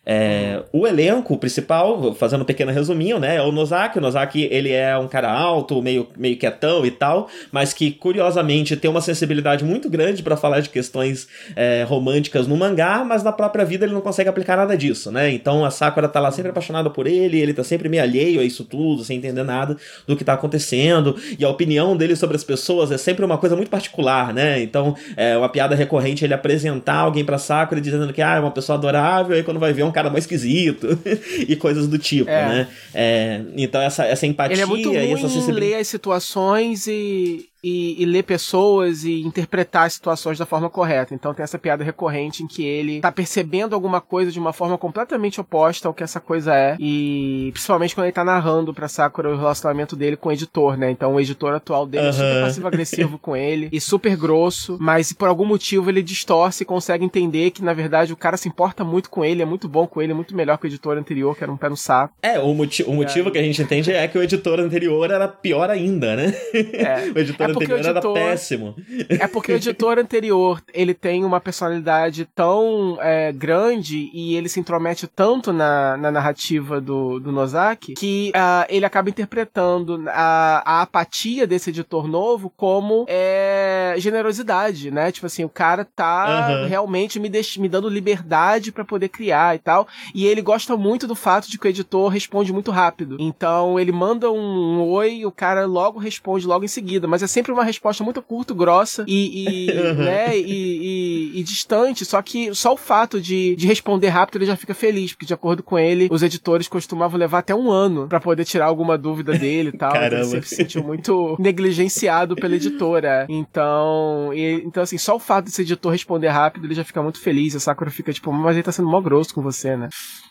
[0.05, 3.97] É, o elenco principal, fazendo um pequeno resuminho, né, é o Nozaki.
[3.97, 8.75] O Nozaki, ele é um cara alto, meio, meio quietão e tal, mas que, curiosamente,
[8.75, 13.31] tem uma sensibilidade muito grande para falar de questões é, românticas no mangá, mas na
[13.31, 15.31] própria vida ele não consegue aplicar nada disso, né?
[15.31, 18.43] Então a Sakura tá lá sempre apaixonada por ele, ele tá sempre meio alheio a
[18.43, 22.43] isso tudo, sem entender nada do que tá acontecendo, e a opinião dele sobre as
[22.43, 24.61] pessoas é sempre uma coisa muito particular, né?
[24.61, 28.51] Então, é uma piada recorrente ele apresentar alguém pra Sakura dizendo que ah, é uma
[28.51, 30.99] pessoa adorável, aí quando vai ver um cara mais esquisito
[31.47, 32.49] e coisas do tipo, é.
[32.49, 32.67] né?
[32.93, 35.71] É, então essa, essa empatia Ele é muito ruim e essa sensibilidade.
[35.71, 41.13] ler as situações e, e, e, ler pessoas e interpretar as situações da forma correta.
[41.13, 44.77] Então tem essa piada recorrente em que ele tá percebendo alguma coisa de uma forma
[44.77, 46.75] completamente oposta ao que essa coisa é.
[46.79, 50.91] E principalmente quando ele tá narrando pra Sakura o relacionamento dele com o editor, né?
[50.91, 52.09] Então o editor atual dele uhum.
[52.09, 56.65] é super passivo-agressivo com ele e super grosso, mas por algum motivo ele distorce e
[56.65, 59.87] consegue entender que na verdade o cara se importa muito com ele, é muito bom
[59.87, 62.13] com ele, é muito melhor que o editor anterior, que era um pé no saco.
[62.21, 65.27] É, o, moti o motivo que a gente entende é que o editor anterior era
[65.27, 66.33] pior ainda, né?
[66.53, 67.11] É.
[67.15, 68.75] o editor anterior editor, era péssimo.
[69.09, 74.59] É porque o editor anterior, ele tem uma personalidade tão é, grande e ele se
[74.59, 80.81] intromete tanto na, na narrativa do, do Nozaki que uh, ele acaba interpretando a, a
[80.81, 85.11] apatia desse editor novo como é, generosidade, né?
[85.11, 86.67] Tipo assim, o cara tá uhum.
[86.67, 89.87] realmente me, deix, me dando liberdade para poder criar e tal.
[90.13, 93.17] E ele gosta muito do fato de que o editor responde muito rápido.
[93.19, 97.07] Então ele manda um, um oi, o cara logo responde logo em seguida.
[97.07, 99.93] Mas é sempre uma resposta muito curta, grossa e, e uhum.
[100.03, 102.05] né, e, e, e, distante.
[102.05, 105.33] Só que só o fato de, de responder rápido ele já fica feliz, porque de
[105.33, 109.33] acordo com ele, os editores costumavam levar até um ano para poder tirar alguma dúvida
[109.37, 109.91] dele e tal.
[109.91, 110.15] Caramba.
[110.15, 113.25] Ele sempre se sentiu muito negligenciado pela editora.
[113.29, 117.19] Então, e, então assim, só o fato desse editor responder rápido, ele já fica muito
[117.19, 117.55] feliz.
[117.55, 119.89] A Sakura fica tipo, mas ele tá sendo mó grosso com você, né?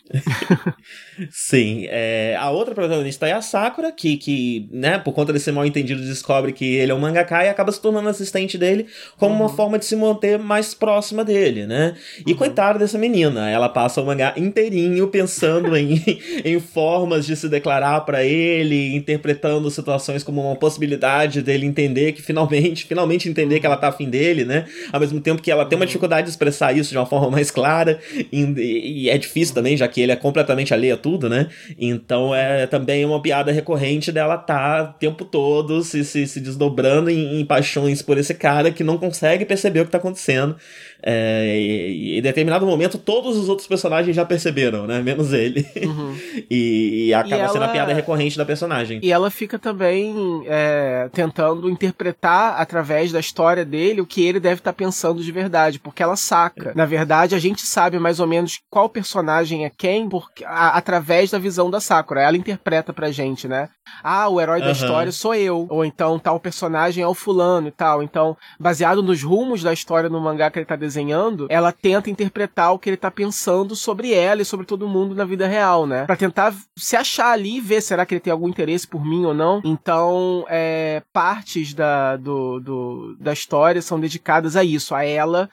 [1.31, 5.65] Sim, é, a outra protagonista é a Sakura, que, que, né, por conta desse mal
[5.65, 8.87] entendido, descobre que ele é um mangaka e acaba se tornando assistente dele
[9.17, 9.41] como uhum.
[9.41, 11.95] uma forma de se manter mais próxima dele, né?
[12.25, 12.37] E uhum.
[12.37, 16.01] coitada dessa menina, ela passa o mangá inteirinho pensando em,
[16.43, 22.21] em formas de se declarar para ele, interpretando situações como uma possibilidade dele entender que
[22.21, 24.65] finalmente, finalmente entender que ela tá afim dele, né?
[24.91, 25.87] Ao mesmo tempo que ela tem uma uhum.
[25.87, 27.99] dificuldade de expressar isso de uma forma mais clara,
[28.31, 31.47] e, e é difícil também, já que ele é completamente alheio a tudo, né?
[31.77, 36.92] Então é também uma piada recorrente dela tá o tempo todo se, se, se desdobrando
[37.09, 40.55] em, em paixões por esse cara que não consegue perceber o que tá acontecendo.
[41.05, 45.01] É, e, em determinado momento, todos os outros personagens já perceberam, né?
[45.01, 45.67] Menos ele.
[45.83, 46.15] Uhum.
[46.49, 47.65] e, e, acaba e sendo ela...
[47.65, 48.99] a piada recorrente da personagem.
[49.03, 54.61] E ela fica também é, tentando interpretar através da história dele o que ele deve
[54.61, 56.71] estar tá pensando de verdade, porque ela saca.
[56.75, 61.31] Na verdade, a gente sabe mais ou menos qual personagem é quem porque, a, através
[61.31, 62.21] da visão da Sakura.
[62.21, 63.69] Ela interpreta pra gente, né?
[64.03, 64.71] Ah, o herói da uhum.
[64.71, 65.67] história sou eu.
[65.69, 68.01] Ou então tal personagem é o fulano e tal.
[68.01, 72.09] Então, baseado nos rumos da história no mangá que ele tá desenhando, desenhando, ela tenta
[72.09, 75.87] interpretar o que ele tá pensando sobre ela e sobre todo mundo na vida real,
[75.87, 76.05] né?
[76.05, 79.25] Pra tentar se achar ali e ver será que ele tem algum interesse por mim
[79.25, 79.61] ou não.
[79.65, 85.49] Então, é, partes da, do, do, da história são dedicadas a isso, a ela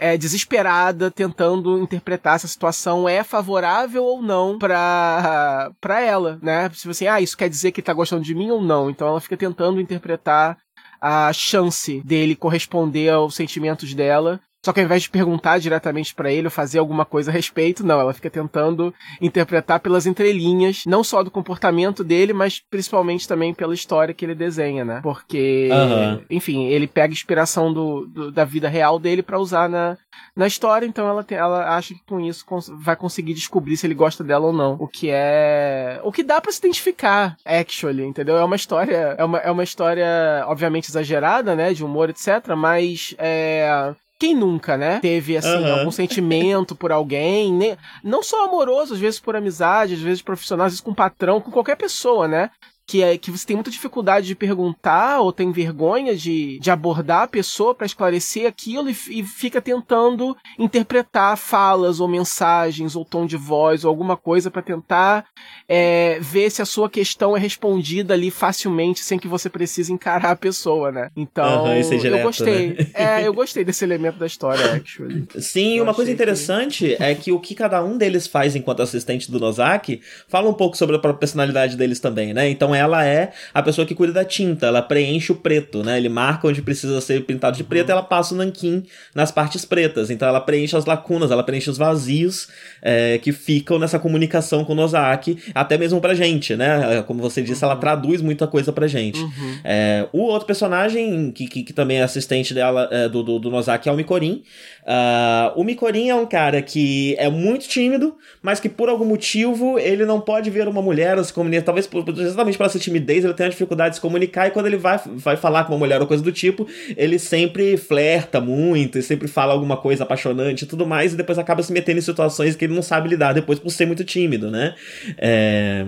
[0.00, 6.70] é, desesperada, tentando interpretar se a situação é favorável ou não pra, pra ela, né?
[6.72, 8.90] Se você, ah, isso quer dizer que tá gostando de mim ou não.
[8.90, 10.56] Então ela fica tentando interpretar
[11.00, 16.32] a chance dele corresponder aos sentimentos dela só que ao invés de perguntar diretamente para
[16.32, 21.04] ele ou fazer alguma coisa a respeito, não, ela fica tentando interpretar pelas entrelinhas, não
[21.04, 25.00] só do comportamento dele, mas principalmente também pela história que ele desenha, né?
[25.02, 26.24] Porque, uhum.
[26.30, 29.98] enfim, ele pega inspiração do, do da vida real dele para usar na,
[30.34, 33.86] na história, então ela, tem, ela acha que com isso cons vai conseguir descobrir se
[33.86, 34.78] ele gosta dela ou não.
[34.80, 36.00] O que é.
[36.02, 38.38] O que dá para se identificar, actually, entendeu?
[38.38, 39.14] É uma história.
[39.18, 40.06] É uma, é uma história,
[40.46, 41.74] obviamente, exagerada, né?
[41.74, 42.54] De humor, etc.
[42.56, 43.94] Mas é
[44.24, 45.00] quem nunca, né?
[45.00, 45.78] Teve, assim, uhum.
[45.78, 47.76] algum sentimento por alguém, né?
[48.02, 51.50] não só amoroso, às vezes por amizade, às vezes profissional, às vezes com patrão, com
[51.50, 52.50] qualquer pessoa, né?
[52.86, 57.22] Que é que você tem muita dificuldade de perguntar ou tem vergonha de, de abordar
[57.22, 63.26] a pessoa para esclarecer aquilo e, e, fica tentando interpretar falas ou mensagens ou tom
[63.26, 65.24] de voz ou alguma coisa para tentar
[65.68, 70.32] é, ver se a sua questão é respondida ali facilmente sem que você precise encarar
[70.32, 71.10] a pessoa, né?
[71.16, 72.68] Então, uhum, direto, eu gostei.
[72.68, 72.74] Né?
[72.94, 75.26] É, eu gostei desse elemento da história, actually.
[75.38, 77.02] Sim, eu uma coisa interessante que...
[77.02, 80.76] é que o que cada um deles faz enquanto assistente do Nozaki fala um pouco
[80.76, 82.48] sobre a personalidade deles também, né?
[82.48, 85.96] Então ela é a pessoa que cuida da tinta, ela preenche o preto, né?
[85.96, 89.64] Ele marca onde precisa ser pintado de preto e ela passa o nanquim nas partes
[89.64, 90.10] pretas.
[90.10, 92.48] Então ela preenche as lacunas, ela preenche os vazios
[92.82, 97.02] é, que ficam nessa comunicação com o Nozaki, até mesmo pra gente, né?
[97.06, 97.70] Como você disse, uhum.
[97.70, 99.20] ela traduz muita coisa pra gente.
[99.20, 99.58] Uhum.
[99.64, 103.50] É, o outro personagem que, que, que, também é assistente dela, é, do, do, do
[103.50, 104.42] Nozaki, é o Mikorin.
[104.84, 109.78] Uh, o Mikorin é um cara que é muito tímido, mas que por algum motivo
[109.78, 113.24] ele não pode ver uma mulher ou se comunicar, talvez por, exatamente pela sua timidez,
[113.24, 115.78] ele tem a dificuldade de se comunicar e quando ele vai, vai falar com uma
[115.78, 120.62] mulher ou coisa do tipo, ele sempre flerta muito, e sempre fala alguma coisa apaixonante
[120.62, 123.32] e tudo mais, e depois acaba se metendo em situações que ele não sabe lidar
[123.32, 124.74] depois por ser muito tímido, né?
[125.18, 125.84] É...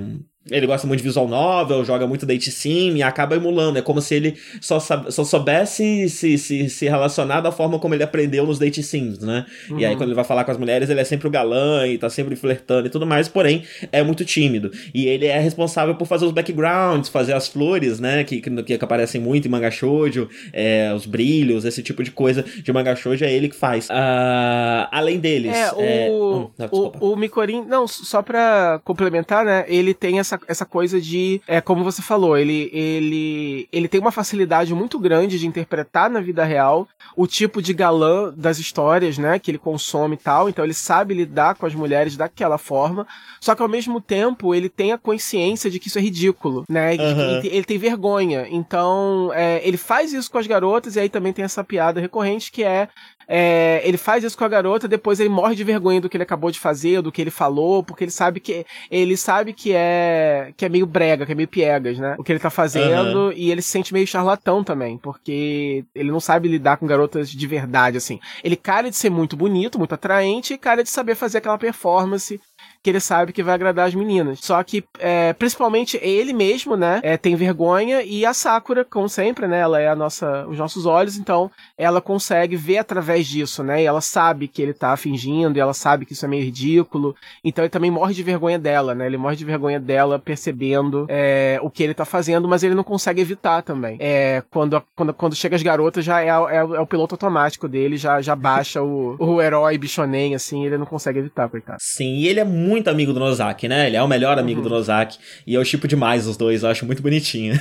[0.51, 3.79] Ele gosta muito de visual novel, joga muito date sim e acaba emulando.
[3.79, 8.03] É como se ele só, só soubesse se, se, se relacionar da forma como ele
[8.03, 9.45] aprendeu nos date sims, né?
[9.69, 9.81] Uhum.
[9.81, 9.99] E aí, uhum.
[9.99, 12.37] quando ele vai falar com as mulheres, ele é sempre o galã e tá sempre
[12.37, 14.71] flertando e tudo mais, porém, é muito tímido.
[14.95, 18.23] E ele é responsável por fazer os backgrounds, fazer as flores, né?
[18.23, 22.45] Que, que, que aparecem muito em manga shoujo, é, os brilhos, esse tipo de coisa
[22.63, 23.89] de manga shoujo é ele que faz.
[23.89, 25.55] Uh, além deles.
[25.55, 26.11] É, o, é...
[26.11, 29.65] Hum, não, o, o Mikorin, não, só pra complementar, né?
[29.69, 34.01] Ele tem essa essa, essa coisa de, é, como você falou, ele, ele, ele tem
[34.01, 39.19] uma facilidade muito grande de interpretar na vida real o tipo de galã das histórias,
[39.19, 43.07] né, que ele consome e tal, então ele sabe lidar com as mulheres daquela forma,
[43.41, 46.95] só que ao mesmo tempo ele tem a consciência de que isso é ridículo, né,
[46.95, 47.39] uhum.
[47.39, 51.33] ele, ele, tem vergonha, então é, ele faz isso com as garotas e aí também
[51.33, 52.89] tem essa piada recorrente que é
[53.29, 56.23] é, ele faz isso com a garota, depois ele morre de vergonha do que ele
[56.23, 60.53] acabou de fazer, do que ele falou, porque ele sabe que ele sabe que é
[60.57, 62.15] que é meio brega, que é meio piegas, né?
[62.19, 63.33] O que ele tá fazendo uhum.
[63.33, 67.47] e ele se sente meio charlatão também, porque ele não sabe lidar com garotas de
[67.47, 68.21] verdade assim.
[68.45, 72.41] Ele cara de ser muito bonito, muito atraente e cara de saber fazer aquela performance
[72.87, 74.39] que ele sabe que vai agradar as meninas.
[74.41, 79.49] Só que, é, principalmente ele mesmo, né, é, tem vergonha e a Sakura, como sempre,
[79.49, 83.83] né, ela é a nossa, os nossos olhos, então ela consegue ver através disso, né,
[83.83, 87.17] e ela sabe que ele tá fingindo, e ela sabe que isso é meio ridículo,
[87.43, 91.59] então ele também morre de vergonha dela, né, ele morre de vergonha dela percebendo é,
[91.63, 93.97] o que ele tá fazendo, mas ele não consegue evitar também.
[93.99, 97.97] É, quando, quando, quando chega as garotas, já é, é, é o piloto automático dele,
[97.97, 101.79] já, já baixa o, o herói bichonem, assim, ele não consegue evitar, coitado.
[101.81, 103.87] Sim, e ele é muito muito amigo do Nozaki, né?
[103.87, 104.69] Ele é o melhor amigo uhum.
[104.69, 105.19] do Nozaki.
[105.47, 107.59] E eu chipo demais os dois, eu acho muito bonitinho.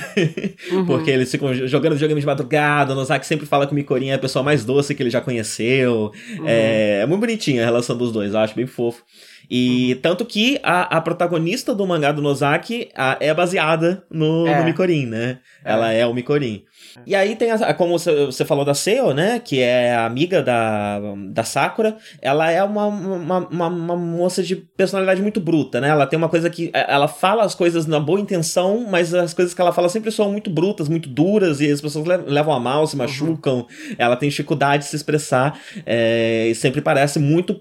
[0.70, 0.84] Uhum.
[0.86, 4.14] Porque eles ficam jogando videogame de madrugada, o Nozaki sempre fala que o Mikorin é
[4.14, 6.12] a pessoa mais doce que ele já conheceu.
[6.38, 6.44] Uhum.
[6.46, 9.02] É, é muito bonitinha a relação dos dois, eu acho bem fofo.
[9.50, 10.00] E uhum.
[10.00, 14.58] tanto que a, a protagonista do mangá do Nozaki a, é baseada no, é.
[14.58, 15.38] no Mikorin, né?
[15.64, 15.72] É.
[15.72, 16.64] Ela é o Mikorin.
[17.04, 19.38] E aí tem, a, como você falou da Seo, né?
[19.38, 21.96] Que é a amiga da, da Sakura.
[22.22, 25.88] Ela é uma, uma, uma, uma, moça de personalidade muito bruta, né?
[25.88, 26.70] Ela tem uma coisa que.
[26.72, 30.10] É, ela fala as coisas na boa intenção, mas as coisas que ela fala sempre
[30.10, 33.02] são muito brutas, muito duras, e as pessoas levam a mal, se uhum.
[33.02, 33.56] machucam.
[33.56, 33.66] Uhum.
[33.98, 37.60] Ela tem dificuldade de se expressar, é, e sempre parece muito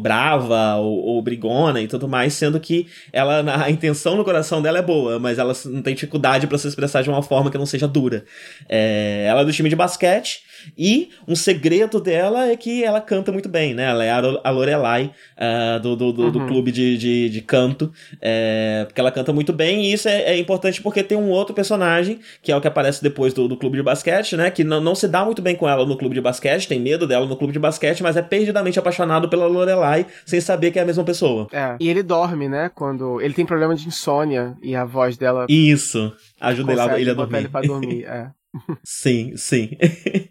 [0.00, 4.78] brava ou, ou brigona e tudo mais, sendo que ela, a intenção no coração dela
[4.78, 7.66] é boa, mas ela não tem dificuldade para se expressar de uma forma que não
[7.66, 8.24] seja dura.
[8.68, 10.42] É, ela é do time de basquete
[10.76, 13.84] e um segredo dela é que ela canta muito bem, né?
[13.84, 16.30] Ela é a Lorelai uh, do, do, do, uhum.
[16.30, 20.22] do, clube de, de, de canto, é, porque ela canta muito bem e isso é,
[20.22, 23.56] é, importante porque tem um outro personagem, que é o que aparece depois do, do
[23.56, 24.50] clube de basquete, né?
[24.50, 27.06] Que não, não se dá muito bem com ela no clube de basquete, tem medo
[27.06, 30.82] dela no clube de basquete, mas é perdidamente apaixonado pela Lorelai sem saber que é
[30.82, 31.46] a mesma pessoa.
[31.52, 32.70] É, e ele dorme, né?
[32.74, 35.46] Quando ele tem problema de insônia e a voz dela.
[35.48, 36.12] Isso.
[36.40, 37.38] Ajuda ele, ele a dormir.
[37.38, 38.30] ele pra dormir, é.
[38.82, 39.70] sim, sim.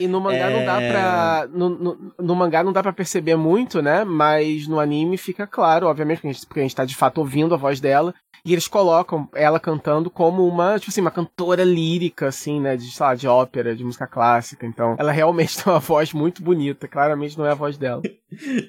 [0.00, 0.58] E no mangá é...
[0.58, 1.48] não dá pra.
[1.52, 4.04] No, no, no, mangá não dá pra perceber muito, né?
[4.04, 7.18] Mas no anime fica claro, obviamente, porque a, gente, porque a gente tá de fato
[7.18, 8.14] ouvindo a voz dela.
[8.46, 12.76] E eles colocam ela cantando como uma, tipo assim, uma cantora lírica, assim, né?
[12.76, 14.64] De, sei lá, de ópera, de música clássica.
[14.64, 16.86] Então, ela realmente tem uma voz muito bonita.
[16.86, 18.02] Claramente não é a voz dela.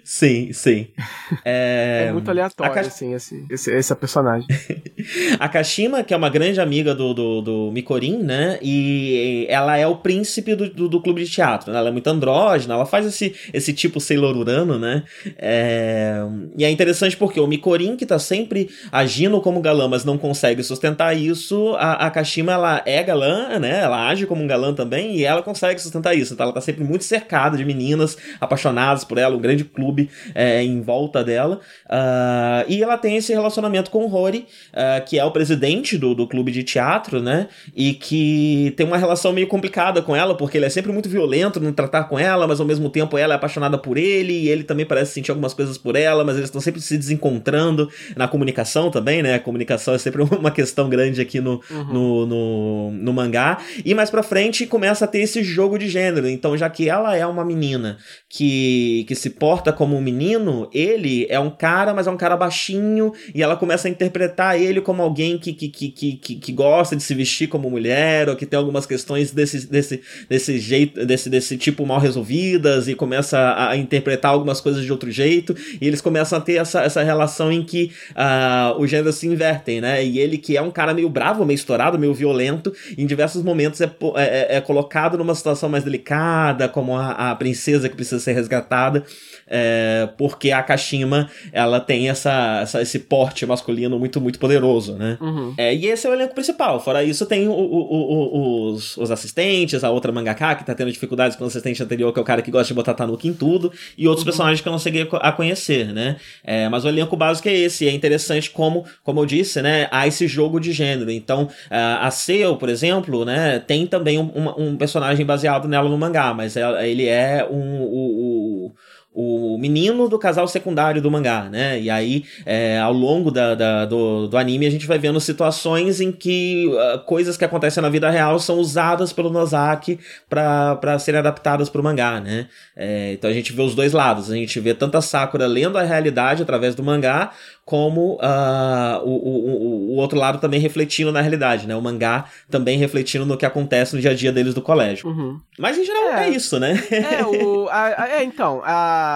[0.04, 0.88] Sim, sim.
[1.44, 2.82] É, é muito aleatório, Ka...
[2.82, 4.48] assim, esse, esse, esse personagem.
[5.40, 8.60] a Kashima, que é uma grande amiga do, do, do Mikorin, né?
[8.62, 11.72] E ela é o príncipe do, do, do, clube de teatro.
[11.72, 11.80] Né?
[11.80, 15.04] Ela é muito andrógena, ela faz esse, esse tipo Sailor Urano, né?
[15.38, 16.18] É...
[16.58, 20.64] E é interessante porque o Mikorin, que tá sempre agindo como galã, mas não consegue
[20.64, 23.82] sustentar isso, a, a Kashima, ela é galã, né?
[23.82, 26.34] Ela age como um galã também e ela consegue sustentar isso.
[26.34, 30.64] Então ela tá sempre muito cercada de meninas apaixonadas por ela, um grande clube é,
[30.64, 31.60] em volta dela.
[31.86, 36.16] Uh, e ela tem esse relacionamento com o Rory, uh, que é o presidente do,
[36.16, 37.48] do clube de teatro, né?
[37.76, 41.60] E que tem uma relação meio complicada com ela, porque ele é sempre muito violento
[41.60, 44.64] no tratar com ela, mas ao mesmo tempo ela é apaixonada por ele, e ele
[44.64, 48.90] também parece sentir algumas coisas por ela, mas eles estão sempre se desencontrando na comunicação
[48.90, 49.40] também, né?
[49.58, 51.94] Comunicação é sempre uma questão grande aqui no, uhum.
[51.94, 53.58] no, no, no, mangá.
[53.84, 56.28] E mais pra frente começa a ter esse jogo de gênero.
[56.30, 57.98] Então, já que ela é uma menina
[58.30, 62.38] que, que se porta como um menino, ele é um cara, mas é um cara
[62.38, 66.96] baixinho, e ela começa a interpretar ele como alguém que, que, que, que, que gosta
[66.96, 71.30] de se vestir como mulher, ou que tem algumas questões desse, desse, desse jeito, desse,
[71.30, 75.88] desse tipo mal resolvidas, e começa a, a interpretar algumas coisas de outro jeito, e
[75.88, 80.04] eles começam a ter essa, essa relação em que uh, o gênero se invertem, né?
[80.04, 83.82] E ele, que é um cara meio bravo, meio estourado, meio violento, em diversos momentos
[83.82, 88.34] é, é, é colocado numa situação mais delicada, como a, a princesa que precisa ser
[88.34, 89.04] resgatada
[89.48, 95.18] é, porque a Kashima ela tem essa, essa, esse porte masculino muito, muito poderoso, né?
[95.22, 95.54] Uhum.
[95.58, 96.80] É, e esse é o elenco principal.
[96.80, 100.92] Fora isso, tem o, o, o, os, os assistentes, a outra mangaka que tá tendo
[100.92, 103.34] dificuldades com o assistente anterior, que é o cara que gosta de botar Tanuki em
[103.34, 104.32] tudo, e outros uhum.
[104.32, 106.18] personagens que eu não cheguei a conhecer, né?
[106.44, 109.88] É, mas o elenco básico é esse, e é interessante como, como eu disse, né?
[109.92, 111.12] Há esse jogo de gênero.
[111.12, 113.60] Então, a Seo, por exemplo, né?
[113.60, 118.72] Tem também um, um, personagem baseado nela no mangá, mas ele é um, o,
[119.20, 121.82] o menino do casal secundário do mangá, né?
[121.82, 126.00] E aí, é, ao longo da, da, do, do anime, a gente vai vendo situações
[126.00, 130.00] em que uh, coisas que acontecem na vida real são usadas pelo Nozaki
[130.30, 132.48] para serem adaptadas para o mangá, né?
[132.76, 134.30] É, então a gente vê os dois lados.
[134.30, 137.32] A gente vê tanto a Sakura lendo a realidade através do mangá,
[137.66, 141.76] como uh, o, o, o outro lado também refletindo na realidade, né?
[141.76, 145.10] O mangá também refletindo no que acontece no dia a dia deles do colégio.
[145.10, 145.38] Uhum.
[145.60, 146.82] Mas em geral é, é isso, né?
[146.92, 149.07] É, o, a, a, é então, a,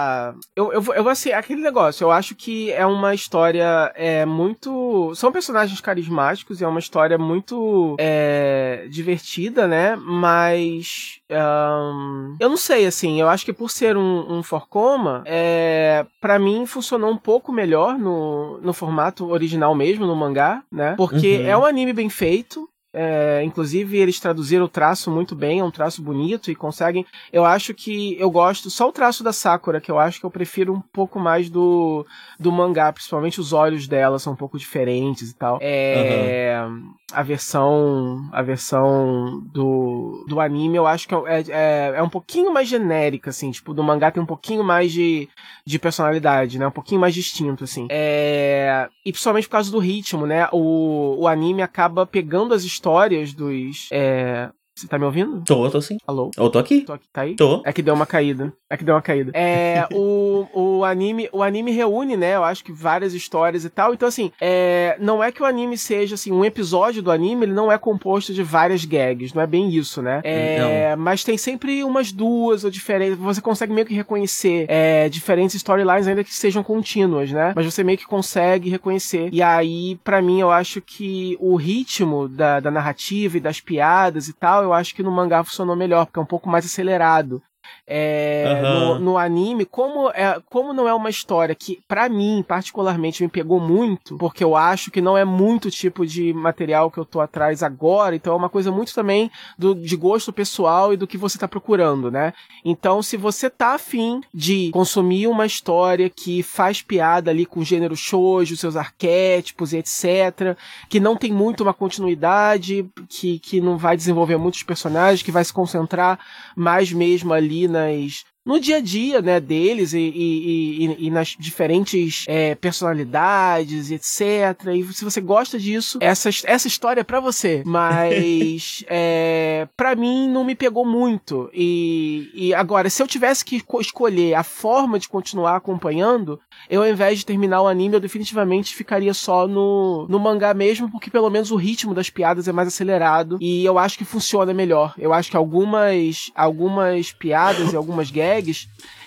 [0.56, 5.14] eu, eu, eu vou assim, aquele negócio, eu acho que é uma história é, muito.
[5.14, 9.96] São personagens carismáticos e é uma história muito é, divertida, né?
[9.96, 11.20] Mas.
[11.30, 16.38] Um, eu não sei, assim, eu acho que por ser um, um Forcoma, é, para
[16.38, 20.94] mim funcionou um pouco melhor no, no, formato original mesmo, no mangá, né?
[20.96, 21.46] Porque uhum.
[21.46, 25.70] é um anime bem feito, é, inclusive, eles traduziram o traço muito bem, é um
[25.70, 27.06] traço bonito e conseguem.
[27.32, 28.68] Eu acho que eu gosto.
[28.68, 32.04] Só o traço da Sakura, que eu acho que eu prefiro um pouco mais do,
[32.38, 35.58] do mangá, principalmente os olhos dela são um pouco diferentes e tal.
[35.62, 36.62] É.
[36.66, 36.92] Uhum.
[37.12, 38.28] A versão.
[38.30, 43.30] A versão do, do anime eu acho que é, é, é um pouquinho mais genérica,
[43.30, 43.50] assim.
[43.50, 45.28] Tipo, do mangá tem um pouquinho mais de,
[45.64, 46.66] de personalidade, né?
[46.66, 47.86] Um pouquinho mais distinto, assim.
[47.90, 50.46] É, e principalmente por causa do ritmo, né?
[50.52, 53.88] O, o anime acaba pegando as histórias histórias dos.
[53.92, 54.50] É...
[54.82, 55.40] Você tá me ouvindo?
[55.42, 55.96] Tô, tô sim.
[56.04, 56.32] Alô?
[56.36, 56.80] Eu tô aqui.
[56.80, 57.36] Tô aqui, tá aí?
[57.36, 57.62] Tô.
[57.64, 58.52] É que deu uma caída.
[58.68, 59.30] É que deu uma caída.
[59.32, 63.94] É, o, o anime, o anime reúne, né, eu acho que várias histórias e tal.
[63.94, 67.52] Então assim, é, não é que o anime seja assim, um episódio do anime, ele
[67.52, 70.20] não é composto de várias gags, não é bem isso, né?
[70.24, 75.54] É, mas tem sempre umas duas ou diferentes, você consegue meio que reconhecer é, diferentes
[75.54, 77.52] storylines ainda que sejam contínuas, né?
[77.54, 79.28] Mas você meio que consegue reconhecer.
[79.32, 84.26] E aí, para mim, eu acho que o ritmo da, da narrativa e das piadas
[84.26, 87.42] e tal, eu acho que no mangá funcionou melhor, porque é um pouco mais acelerado.
[87.86, 88.94] É, uhum.
[88.94, 93.28] no, no, anime, como, é, como não é uma história que, para mim, particularmente, me
[93.28, 97.20] pegou muito, porque eu acho que não é muito tipo de material que eu tô
[97.20, 101.18] atrás agora, então é uma coisa muito também do, de gosto pessoal e do que
[101.18, 102.32] você tá procurando, né?
[102.64, 107.64] Então, se você tá afim de consumir uma história que faz piada ali com o
[107.64, 110.56] gênero shoujo, seus arquétipos e etc.,
[110.88, 115.44] que não tem muito uma continuidade, que, que não vai desenvolver muitos personagens, que vai
[115.44, 116.18] se concentrar
[116.54, 121.36] mais mesmo ali nas no dia a dia, né, deles e, e, e, e nas
[121.38, 124.66] diferentes é, personalidades, etc.
[124.74, 127.62] E se você gosta disso, essa, essa história é pra você.
[127.64, 131.48] Mas, é, para mim, não me pegou muito.
[131.54, 136.88] E, e agora, se eu tivesse que escolher a forma de continuar acompanhando, eu, ao
[136.88, 141.30] invés de terminar o anime, eu definitivamente ficaria só no, no mangá mesmo, porque pelo
[141.30, 144.94] menos o ritmo das piadas é mais acelerado e eu acho que funciona melhor.
[144.98, 148.31] Eu acho que algumas, algumas piadas e algumas guerras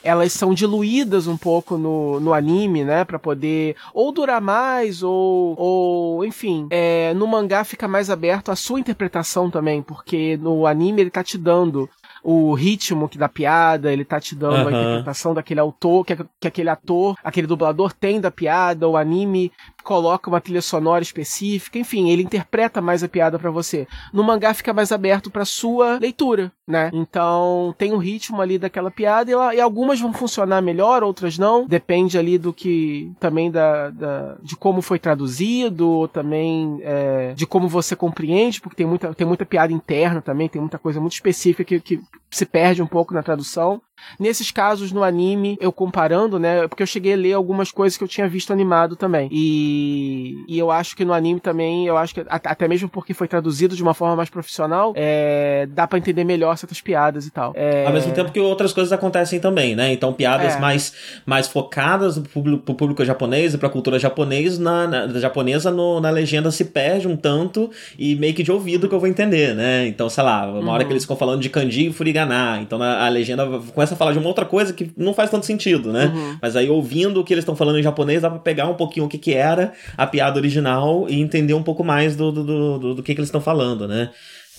[0.03, 3.03] elas são diluídas um pouco no, no anime, né?
[3.03, 8.55] Pra poder ou durar mais, ou, ou enfim, é, no mangá fica mais aberto a
[8.55, 11.89] sua interpretação também, porque no anime ele tá te dando
[12.23, 14.75] o ritmo que dá piada, ele tá te dando uhum.
[14.75, 19.51] a interpretação daquele autor, que, que aquele ator, aquele dublador tem da piada, o anime
[19.85, 23.87] coloca uma trilha sonora específica, enfim, ele interpreta mais a piada para você.
[24.11, 26.89] No mangá fica mais aberto para sua leitura, né?
[26.91, 31.67] Então tem o ritmo ali daquela piada e, e, algumas vão funcionar melhor, outras não.
[31.67, 37.69] Depende ali do que também da, da de como foi traduzido, também é, de como
[37.69, 41.63] você compreende, porque tem muita, tem muita piada interna também, tem muita coisa muito específica
[41.63, 43.79] que, que se perde um pouco na tradução.
[44.19, 46.67] Nesses casos, no anime, eu comparando, né?
[46.67, 49.27] Porque eu cheguei a ler algumas coisas que eu tinha visto animado também.
[49.31, 53.27] E, e eu acho que no anime também, eu acho que até mesmo porque foi
[53.27, 57.53] traduzido de uma forma mais profissional, é, dá para entender melhor certas piadas e tal.
[57.55, 57.85] É...
[57.85, 59.91] Ao mesmo tempo que outras coisas acontecem também, né?
[59.91, 60.59] Então, piadas é.
[60.59, 60.93] mais,
[61.25, 65.99] mais focadas pro público, pro público japonês e pra cultura japonês, na, na japonesa no,
[65.99, 69.53] na legenda se perde um tanto e meio que de ouvido que eu vou entender,
[69.53, 69.87] né?
[69.87, 70.69] Então, sei lá, uma uhum.
[70.69, 73.97] hora que eles ficam falando de kanji e furiganá, então a, a legenda começa a
[73.97, 76.11] falar de uma outra coisa que não faz tanto sentido, né?
[76.13, 76.37] Uhum.
[76.41, 79.05] Mas aí ouvindo o que eles estão falando em japonês, dá pra pegar um pouquinho
[79.05, 82.95] o que, que era a piada original e entender um pouco mais do, do, do,
[82.95, 84.09] do que, que eles estão falando, né?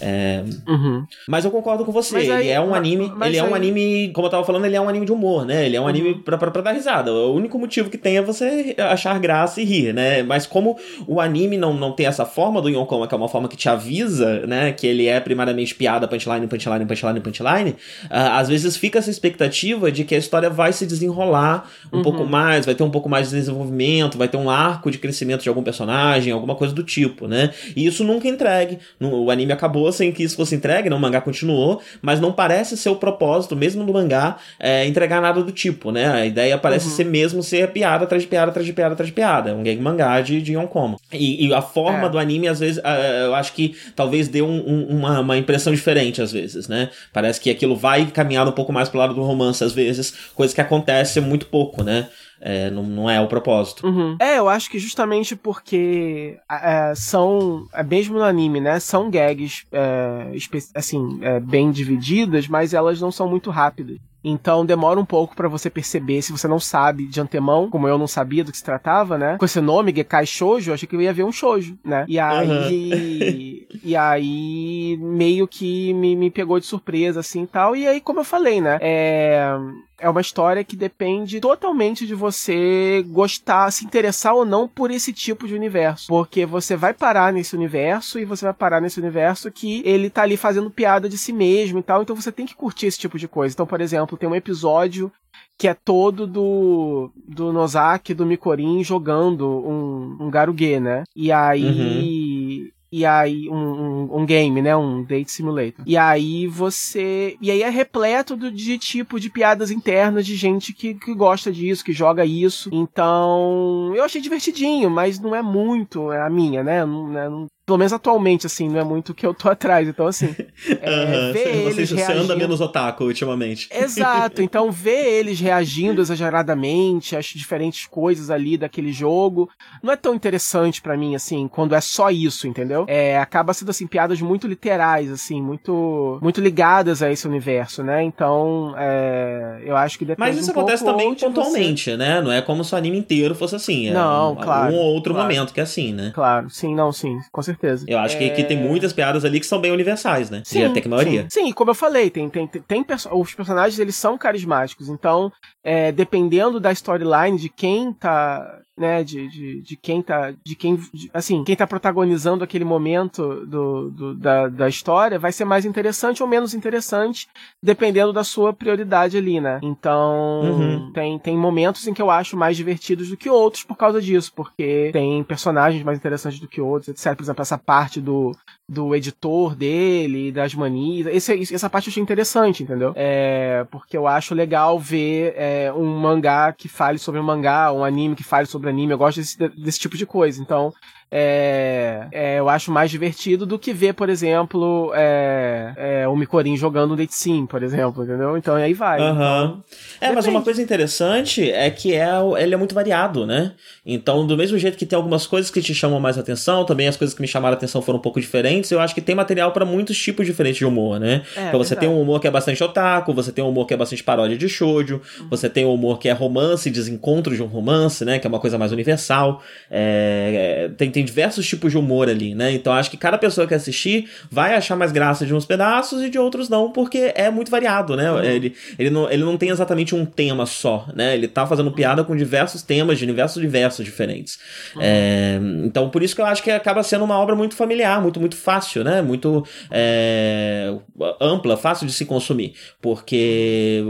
[0.00, 0.44] É...
[0.68, 1.06] Uhum.
[1.28, 2.14] Mas eu concordo com você.
[2.14, 3.04] Mas ele aí, é um anime.
[3.04, 3.36] Ele aí...
[3.38, 4.10] é um anime.
[4.12, 5.64] Como eu tava falando, ele é um anime de humor, né?
[5.66, 5.88] Ele é um uhum.
[5.88, 7.12] anime pra, pra, pra, dar risada.
[7.12, 10.22] O único motivo que tem é você achar graça e rir, né?
[10.22, 10.76] Mas como
[11.06, 13.68] o anime não, não tem essa forma do Yonkoma, que é uma forma que te
[13.68, 14.72] avisa, né?
[14.72, 17.70] Que ele é primariamente piada, punchline, punchline, punchline, punchline.
[18.04, 22.02] Uh, às vezes fica essa expectativa de que a história vai se desenrolar um uhum.
[22.02, 25.42] pouco mais, vai ter um pouco mais de desenvolvimento, vai ter um arco de crescimento
[25.42, 27.50] de algum personagem, alguma coisa do tipo, né?
[27.74, 28.78] E isso nunca entregue.
[29.00, 30.96] O anime acabou continuou sem que isso fosse entregue, né?
[30.96, 35.42] O mangá continuou, mas não parece ser o propósito, mesmo do mangá, é, entregar nada
[35.42, 36.06] do tipo, né?
[36.08, 36.94] A ideia parece uhum.
[36.94, 39.50] ser mesmo ser piada atrás de piada, atrás de piada, atrás de piada.
[39.50, 40.98] É um gag mangá de, de Yonkomo.
[41.12, 42.08] E, e a forma é.
[42.08, 42.80] do anime, às vezes,
[43.24, 46.90] eu acho que talvez dê um, um, uma, uma impressão diferente, às vezes, né?
[47.12, 50.54] Parece que aquilo vai caminhar um pouco mais pro lado do romance, às vezes, coisa
[50.54, 52.08] que acontece muito pouco, né?
[52.48, 53.84] É, não, não é o propósito.
[53.84, 54.16] Uhum.
[54.20, 59.66] É, eu acho que justamente porque é, são, é, mesmo no anime, né, são gags,
[59.72, 60.30] é,
[60.72, 63.98] assim, é, bem divididas, mas elas não são muito rápidas.
[64.28, 67.96] Então demora um pouco para você perceber, se você não sabe de antemão, como eu
[67.96, 69.36] não sabia do que se tratava, né?
[69.38, 72.04] Com esse nome, Gekai Shoujo, eu achei que eu ia ver um shoujo, né?
[72.08, 73.66] E aí.
[73.70, 73.78] Uhum.
[73.84, 77.76] e aí meio que me, me pegou de surpresa, assim e tal.
[77.76, 78.78] E aí, como eu falei, né?
[78.80, 79.56] É
[79.98, 85.12] é uma história que depende totalmente de você gostar, se interessar ou não por esse
[85.12, 86.06] tipo de universo.
[86.08, 90.22] Porque você vai parar nesse universo e você vai parar nesse universo que ele tá
[90.22, 92.02] ali fazendo piada de si mesmo e tal.
[92.02, 93.54] Então você tem que curtir esse tipo de coisa.
[93.54, 95.12] Então, por exemplo, tem um episódio
[95.58, 101.04] que é todo do do Nozaki, do Mikorin jogando um, um Garugue, né?
[101.14, 105.84] E aí uhum e aí um, um, um, game, né, um date simulator.
[105.84, 110.72] E aí você, e aí é repleto do, de tipo de piadas internas de gente
[110.72, 112.70] que, que gosta disso, que joga isso.
[112.72, 116.84] Então, eu achei divertidinho, mas não é muito a minha, né?
[116.84, 119.88] Não, né, não, pelo menos atualmente, assim, não é muito o que eu tô atrás.
[119.88, 120.34] Então, assim,
[120.80, 122.20] é, ver você, eles você reagindo...
[122.22, 123.68] anda menos otaku ultimamente.
[123.72, 124.36] Exato.
[124.46, 129.50] Então, ver eles reagindo exageradamente às diferentes coisas ali daquele jogo
[129.82, 132.84] não é tão interessante para mim, assim, quando é só isso, entendeu?
[132.86, 138.04] É, acaba sendo, assim, piadas muito literais, assim, muito muito ligadas a esse universo, né?
[138.04, 141.96] Então, é, eu acho que depende Mas isso um acontece também pontualmente, você...
[141.96, 142.20] né?
[142.20, 143.88] Não é como se o anime inteiro fosse assim.
[143.88, 144.72] É não, um, claro.
[144.72, 145.28] Um ou outro claro.
[145.28, 146.12] momento que é assim, né?
[146.14, 147.84] Claro, sim, não, sim, com certeza certeza.
[147.88, 148.18] Eu acho é...
[148.18, 150.42] que, que tem muitas piadas ali que são bem universais, né?
[150.44, 151.22] Sim, e até que a maioria.
[151.28, 155.32] Sim, sim como eu falei, tem, tem, tem, tem os personagens eles são carismáticos, então
[155.64, 160.76] é, dependendo da storyline de quem tá né, de, de, de quem tá, de quem,
[160.92, 165.64] de, assim, quem tá protagonizando aquele momento do, do, da, da história vai ser mais
[165.64, 167.28] interessante ou menos interessante,
[167.62, 169.60] dependendo da sua prioridade ali, né?
[169.62, 170.92] Então, uhum.
[170.92, 174.32] tem, tem momentos em que eu acho mais divertidos do que outros por causa disso,
[174.34, 177.16] porque tem personagens mais interessantes do que outros, etc.
[177.16, 178.32] Por exemplo, essa parte do,
[178.68, 182.92] do editor dele, das manias, esse, essa parte eu achei interessante, entendeu?
[182.96, 187.84] É, porque eu acho legal ver é, um mangá que fale sobre um mangá, um
[187.84, 190.42] anime que fale sobre anime, eu gosto desse, desse tipo de coisa.
[190.42, 190.74] Então,
[191.08, 196.56] é, é, eu acho mais divertido do que ver, por exemplo, é, é, o Mikorin
[196.56, 198.36] jogando um Date Sim, por exemplo, entendeu?
[198.36, 199.00] Então aí vai.
[199.00, 199.14] Uhum.
[199.14, 199.62] Então,
[200.00, 203.52] é, mas uma coisa interessante é que é, ele é muito variado, né?
[203.84, 206.96] Então, do mesmo jeito que tem algumas coisas que te chamam mais atenção, também as
[206.96, 209.64] coisas que me chamaram atenção foram um pouco diferentes, eu acho que tem material para
[209.64, 211.22] muitos tipos diferentes de humor, né?
[211.36, 211.80] É, então você verdade.
[211.80, 214.36] tem um humor que é bastante otaku, você tem um humor que é bastante paródia
[214.36, 215.28] de shoujo, uhum.
[215.30, 218.18] você tem um humor que é romance, desencontro de um romance, né?
[218.18, 219.40] Que é uma coisa mais universal.
[219.70, 222.52] É, tem tem diversos tipos de humor ali, né?
[222.52, 226.08] Então acho que cada pessoa que assistir vai achar mais graça de uns pedaços e
[226.08, 228.10] de outros não, porque é muito variado, né?
[228.10, 228.22] Uhum.
[228.22, 231.12] Ele, ele, não, ele não tem exatamente um tema só, né?
[231.12, 234.38] Ele tá fazendo piada com diversos temas de universos diversos diferentes.
[234.74, 234.80] Uhum.
[234.82, 238.18] É, então por isso que eu acho que acaba sendo uma obra muito familiar, muito,
[238.18, 239.02] muito fácil, né?
[239.02, 240.74] Muito é,
[241.20, 242.54] ampla, fácil de se consumir.
[242.80, 243.84] Porque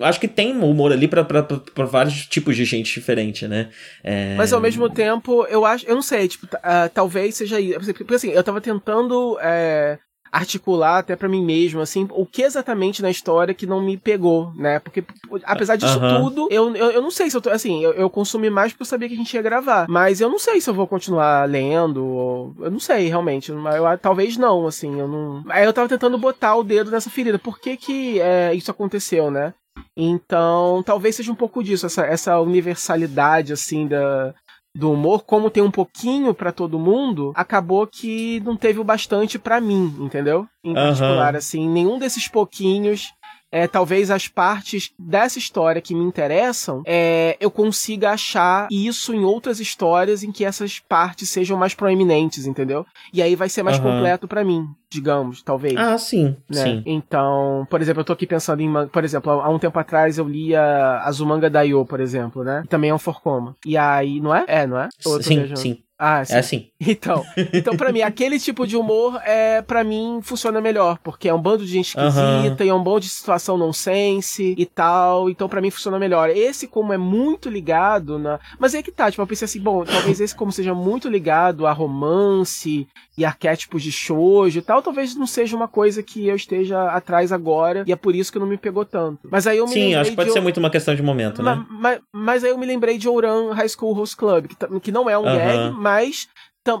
[0.00, 3.68] acho que tem humor ali para vários tipos de gente diferente, né?
[4.02, 4.34] É...
[4.34, 7.94] Mas ao mesmo tempo, eu acho acho, eu não sei, tipo, uh, talvez seja isso.
[7.94, 9.98] Porque assim, eu tava tentando é,
[10.34, 14.52] articular até para mim mesmo, assim, o que exatamente na história que não me pegou,
[14.56, 14.80] né?
[14.80, 15.04] Porque,
[15.44, 18.50] apesar disso tudo, eu, eu, eu, não sei se eu tô, assim, eu, eu, consumi
[18.50, 20.74] mais porque eu sabia que a gente ia gravar, mas eu não sei se eu
[20.74, 23.58] vou continuar lendo, ou, eu não sei, realmente, eu,
[24.02, 25.44] talvez não, assim, eu não...
[25.48, 29.30] Aí eu tava tentando botar o dedo nessa ferida, por que que é, isso aconteceu,
[29.30, 29.54] né?
[29.96, 34.34] Então, talvez seja um pouco disso, essa, essa universalidade, assim, da,
[34.74, 39.38] do humor, como tem um pouquinho para todo mundo, acabou que não teve o bastante
[39.38, 40.46] para mim, entendeu?
[40.64, 41.38] Em particular, uhum.
[41.38, 43.12] assim, nenhum desses pouquinhos
[43.54, 49.22] é, talvez as partes dessa história que me interessam, é, eu consiga achar isso em
[49.22, 52.84] outras histórias em que essas partes sejam mais proeminentes, entendeu?
[53.12, 53.84] E aí vai ser mais uhum.
[53.84, 54.66] completo para mim.
[54.94, 55.76] Digamos, talvez.
[55.76, 56.62] Ah, sim, né?
[56.62, 56.82] sim.
[56.86, 60.28] Então, por exemplo, eu tô aqui pensando em, por exemplo, há um tempo atrás eu
[60.28, 62.62] lia Azumanga Daioh, por exemplo, né?
[62.68, 63.56] Também é um forcoma.
[63.66, 64.44] E aí, não é?
[64.46, 64.88] É, não é?
[65.00, 65.58] Sim, viajando?
[65.58, 65.84] sim.
[65.98, 66.34] Ah, sim.
[66.34, 66.70] É assim.
[66.86, 67.24] Então,
[67.54, 71.40] então para mim, aquele tipo de humor é para mim funciona melhor, porque é um
[71.40, 72.66] bando de gente esquisita uhum.
[72.66, 76.28] e é um bando de situação nonsense e tal, então para mim funciona melhor.
[76.28, 79.82] Esse como é muito ligado na, mas é que tá, tipo, eu pensei assim, bom,
[79.82, 82.86] talvez esse como seja muito ligado a romance
[83.16, 87.32] e arquétipos de shoujo e tal, talvez não seja uma coisa que eu esteja atrás
[87.32, 89.28] agora e é por isso que não me pegou tanto.
[89.30, 90.34] Mas aí eu me Sim, acho que pode de...
[90.34, 91.64] ser muito uma questão de momento, né?
[91.68, 94.92] Mas, mas, mas aí eu me lembrei de Ouran High School Host Club, que, que
[94.92, 95.36] não é um uhum.
[95.36, 96.28] gag, mas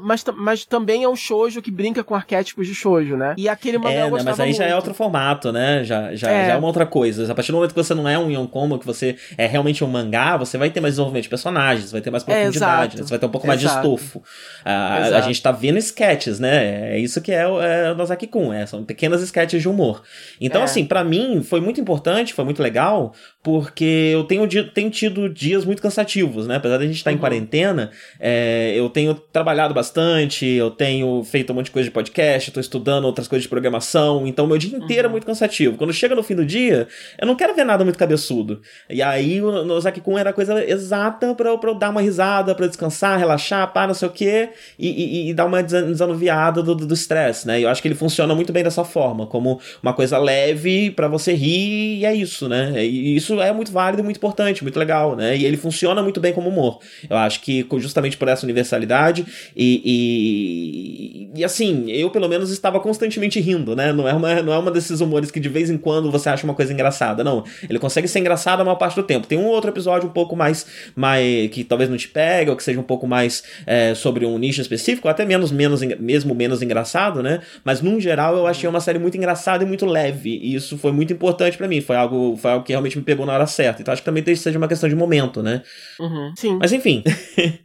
[0.02, 3.34] mas, mas também é um shoujo que brinca com arquétipos de shoujo, né?
[3.36, 4.58] E aquele mangá é, eu né, Mas aí muito.
[4.58, 5.84] já é outro formato, né?
[5.84, 6.46] Já, já, é.
[6.46, 7.30] já é uma outra coisa.
[7.30, 9.86] A partir do momento que você não é um Yonkomo, que você é realmente um
[9.86, 13.04] mangá, você vai ter mais desenvolvimento de personagens, vai ter mais é, profundidade, é, né?
[13.04, 13.58] você vai ter um pouco exato.
[13.58, 14.22] mais de estofo.
[14.64, 16.94] A, a, gente tá vendo sketches, né?
[16.94, 20.02] É isso que é o, é o Nozaki-kun, é, são pequenas sketches de humor.
[20.40, 20.64] Então, é.
[20.64, 25.66] assim, para mim foi muito importante, foi muito legal, porque eu tenho, tenho tido dias
[25.66, 26.56] muito cansativos, né?
[26.56, 27.16] Apesar de a gente estar uhum.
[27.16, 31.92] em quarentena, é, eu tenho trabalhado bastante, eu tenho feito um monte de coisa de
[31.92, 35.06] podcast, estou estudando outras coisas de programação, então meu dia inteiro é uhum.
[35.06, 35.76] é muito cansativo.
[35.76, 36.88] Quando chega no fim do dia,
[37.18, 38.62] eu não quero ver nada muito cabeçudo.
[38.88, 42.54] E aí o Nozaki-kun era a coisa exata para eu, pra eu dar uma risada,
[42.54, 46.94] para descansar, relaxar, pá, não sei o quê, e, e, e dar uma desanuviada do
[46.94, 47.60] estresse, né?
[47.60, 51.08] E eu acho que ele funciona muito bem dessa forma, como uma coisa leve para
[51.08, 52.84] você rir, e é isso, né?
[52.84, 55.36] E isso é muito válido e muito importante, muito legal, né?
[55.36, 56.78] E ele funciona muito bem como humor.
[57.08, 59.26] Eu acho que justamente por essa universalidade
[59.64, 63.92] e, e, e, assim, eu pelo menos estava constantemente rindo, né?
[63.92, 66.44] Não é, uma, não é uma desses humores que de vez em quando você acha
[66.44, 67.44] uma coisa engraçada, não.
[67.68, 69.26] Ele consegue ser engraçado a maior parte do tempo.
[69.26, 72.62] Tem um outro episódio um pouco mais, mais que talvez não te pegue, ou que
[72.62, 77.22] seja um pouco mais é, sobre um nicho específico, até menos, menos, mesmo menos engraçado,
[77.22, 77.40] né?
[77.64, 80.92] Mas num geral eu achei uma série muito engraçada e muito leve, e isso foi
[80.92, 81.80] muito importante para mim.
[81.80, 83.80] Foi algo, foi algo que realmente me pegou na hora certa.
[83.80, 85.62] Então acho que também seja uma questão de momento, né?
[85.98, 86.32] Uhum.
[86.36, 86.58] Sim.
[86.60, 87.02] Mas enfim.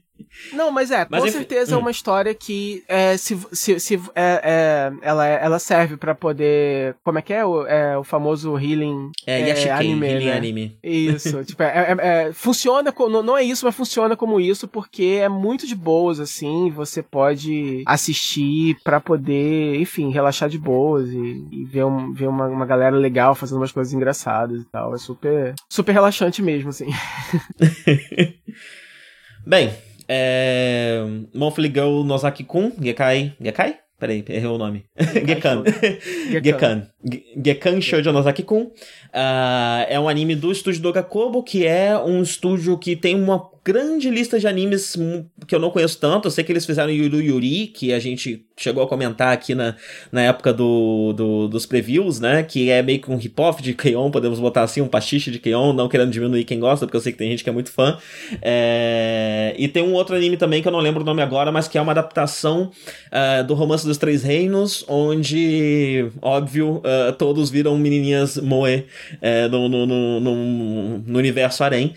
[0.54, 1.80] Não, mas é, mas com certeza é hum.
[1.80, 6.96] é uma história que é, se, se, se é, é, ela, ela serve para poder.
[7.04, 9.12] Como é que é o, é, o famoso healing?
[9.26, 10.38] É, Yashikei, anime, healing né?
[10.38, 10.78] anime.
[10.84, 15.20] Isso, tipo, é, é, é funciona, não, não é isso, mas funciona como isso, porque
[15.22, 21.48] é muito de boas, assim, você pode assistir para poder, enfim, relaxar de boas e,
[21.52, 24.94] e ver, um, ver uma, uma galera legal fazendo umas coisas engraçadas e tal.
[24.94, 26.88] É super, super relaxante mesmo, assim.
[29.46, 29.74] Bem,
[30.10, 31.04] é...
[31.34, 33.36] Monthly Girl Nozaki-kun, Gekai.
[33.40, 33.78] Gekai?
[34.00, 34.86] Peraí, errei o nome.
[35.28, 35.64] Gekan.
[36.42, 36.88] Gekan.
[37.36, 38.72] Gekan Shoujo Nozaki-kun.
[39.14, 44.10] Uh, é um anime do estúdio Dogakobo, que é um estúdio que tem uma grande
[44.10, 44.98] lista de animes
[45.48, 46.28] que eu não conheço tanto.
[46.28, 49.76] Eu sei que eles fizeram Yuru Yuri, que a gente chegou a comentar aqui na,
[50.12, 52.42] na época do, do dos previews, né?
[52.42, 55.72] Que é meio que um hip-hop de Keion, podemos botar assim, um pastiche de Keion,
[55.72, 57.98] não querendo diminuir quem gosta, porque eu sei que tem gente que é muito fã.
[58.42, 59.54] É...
[59.58, 61.78] E tem um outro anime também que eu não lembro o nome agora, mas que
[61.78, 62.72] é uma adaptação
[63.08, 69.70] uh, do Romance dos Três Reinos, onde, óbvio, uh, todos viram menininhas moe uh, no,
[69.70, 71.94] no, no, no, universo Arém,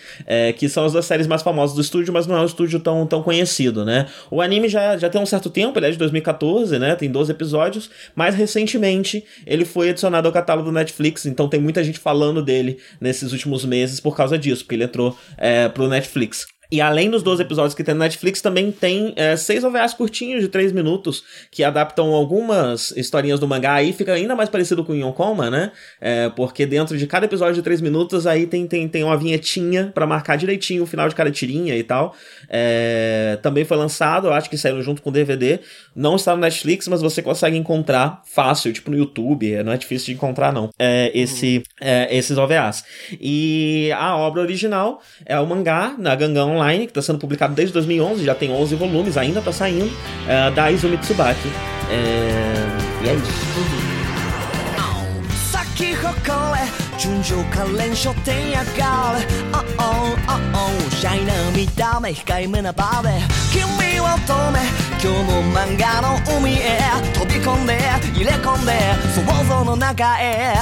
[0.58, 2.80] que são as duas séries mais famosas famosos do estúdio, mas não é um estúdio
[2.80, 4.06] tão, tão conhecido, né?
[4.30, 6.94] O anime já, já tem um certo tempo, ele é de 2014, né?
[6.96, 11.82] Tem 12 episódios, mas recentemente ele foi adicionado ao catálogo do Netflix, então tem muita
[11.84, 16.51] gente falando dele nesses últimos meses por causa disso, porque ele entrou é, pro Netflix.
[16.72, 20.40] E além dos 12 episódios que tem no Netflix, também tem é, seis OVAs curtinhos
[20.40, 23.74] de 3 minutos que adaptam algumas historinhas do mangá.
[23.74, 25.70] Aí fica ainda mais parecido com o Yonkoma, né?
[26.00, 29.92] É, porque dentro de cada episódio de 3 minutos aí tem, tem, tem uma vinhetinha
[29.92, 32.16] para marcar direitinho o final de cada tirinha e tal.
[32.48, 35.60] É, também foi lançado, eu acho que saiu junto com o DVD.
[35.94, 39.52] Não está no Netflix, mas você consegue encontrar fácil, tipo no YouTube.
[39.52, 40.70] É, não é difícil de encontrar, não.
[40.78, 42.82] É, esse, é, esses OVAs.
[43.20, 47.73] E a obra original é o mangá na Gangan Online, que está sendo publicado desde
[47.73, 49.91] 2011, já tem 11 volumes, ainda está saindo,
[50.27, 51.49] é, da Izumi Tsubaki.
[51.89, 52.53] É,
[53.03, 53.97] e é isso.
[56.97, 63.09] 純情可憐書店やがれ Oh oh oh oh シャイな見た目控えめなバーで
[63.53, 63.63] 君
[63.99, 64.59] を止め
[64.99, 66.79] 今日の漫画の海へ
[67.13, 67.77] 飛び込んで
[68.15, 68.73] 入れ込んで
[69.13, 70.55] 想像の中へ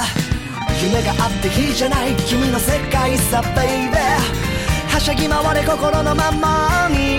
[0.82, 4.49] 夢があって日じゃない君の世界さベイベー
[4.91, 7.17] はしゃぎ回れ心のままに、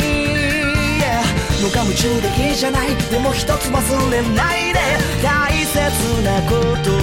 [1.00, 1.24] yeah、
[1.62, 2.94] 無我夢中でいいじゃない。
[3.10, 3.80] でも一つ忘
[4.10, 4.80] れないで。
[5.22, 5.80] 大切
[6.22, 6.52] なこ
[6.84, 7.00] とを。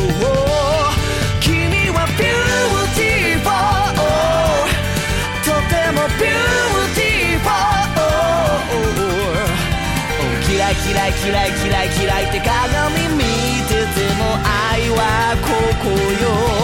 [1.42, 2.94] 君はビュー。
[2.94, 3.98] ティフォー。
[5.42, 6.94] とてもビュー。
[6.94, 7.90] ティフォー。
[10.46, 13.26] キラキラキラキラキラって鏡見
[13.66, 14.38] てても
[14.70, 15.50] 愛はこ
[15.82, 16.59] こよ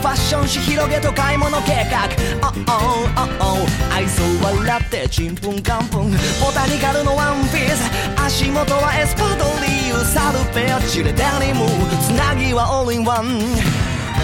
[0.00, 2.08] ファッション誌広げと買い物計画。
[2.40, 6.10] Oh oh oh oh 愛想笑ってちんぷんかんぷん。
[6.10, 7.90] ボタニカルのワンピース。
[8.16, 11.66] 足元はエスパードリーサルペアチレデニム。
[12.00, 13.40] つなぎはオールインワン。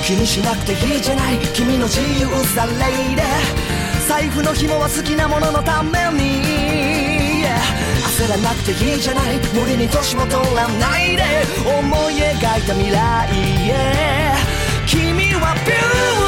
[0.03, 1.39] 気にしなくていいじゃない。
[1.53, 3.23] 君の自由さレイで。
[4.09, 7.45] 財布の紐は好きなもののために。
[8.17, 9.37] 焦らなくていいじゃない。
[9.53, 11.23] 無理に年も取らないで。
[11.69, 13.29] 思い描いた未来
[13.69, 14.56] へ。
[14.87, 16.26] 君はビュー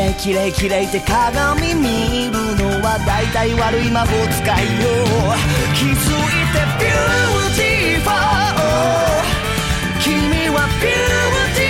[0.00, 4.88] レキレイキレイって鏡見るのは大体悪い魔法使いよ。
[5.74, 6.24] 気づい
[6.54, 8.60] てビューティファー。
[10.00, 10.96] 君はビュー
[11.54, 11.69] ティフォー。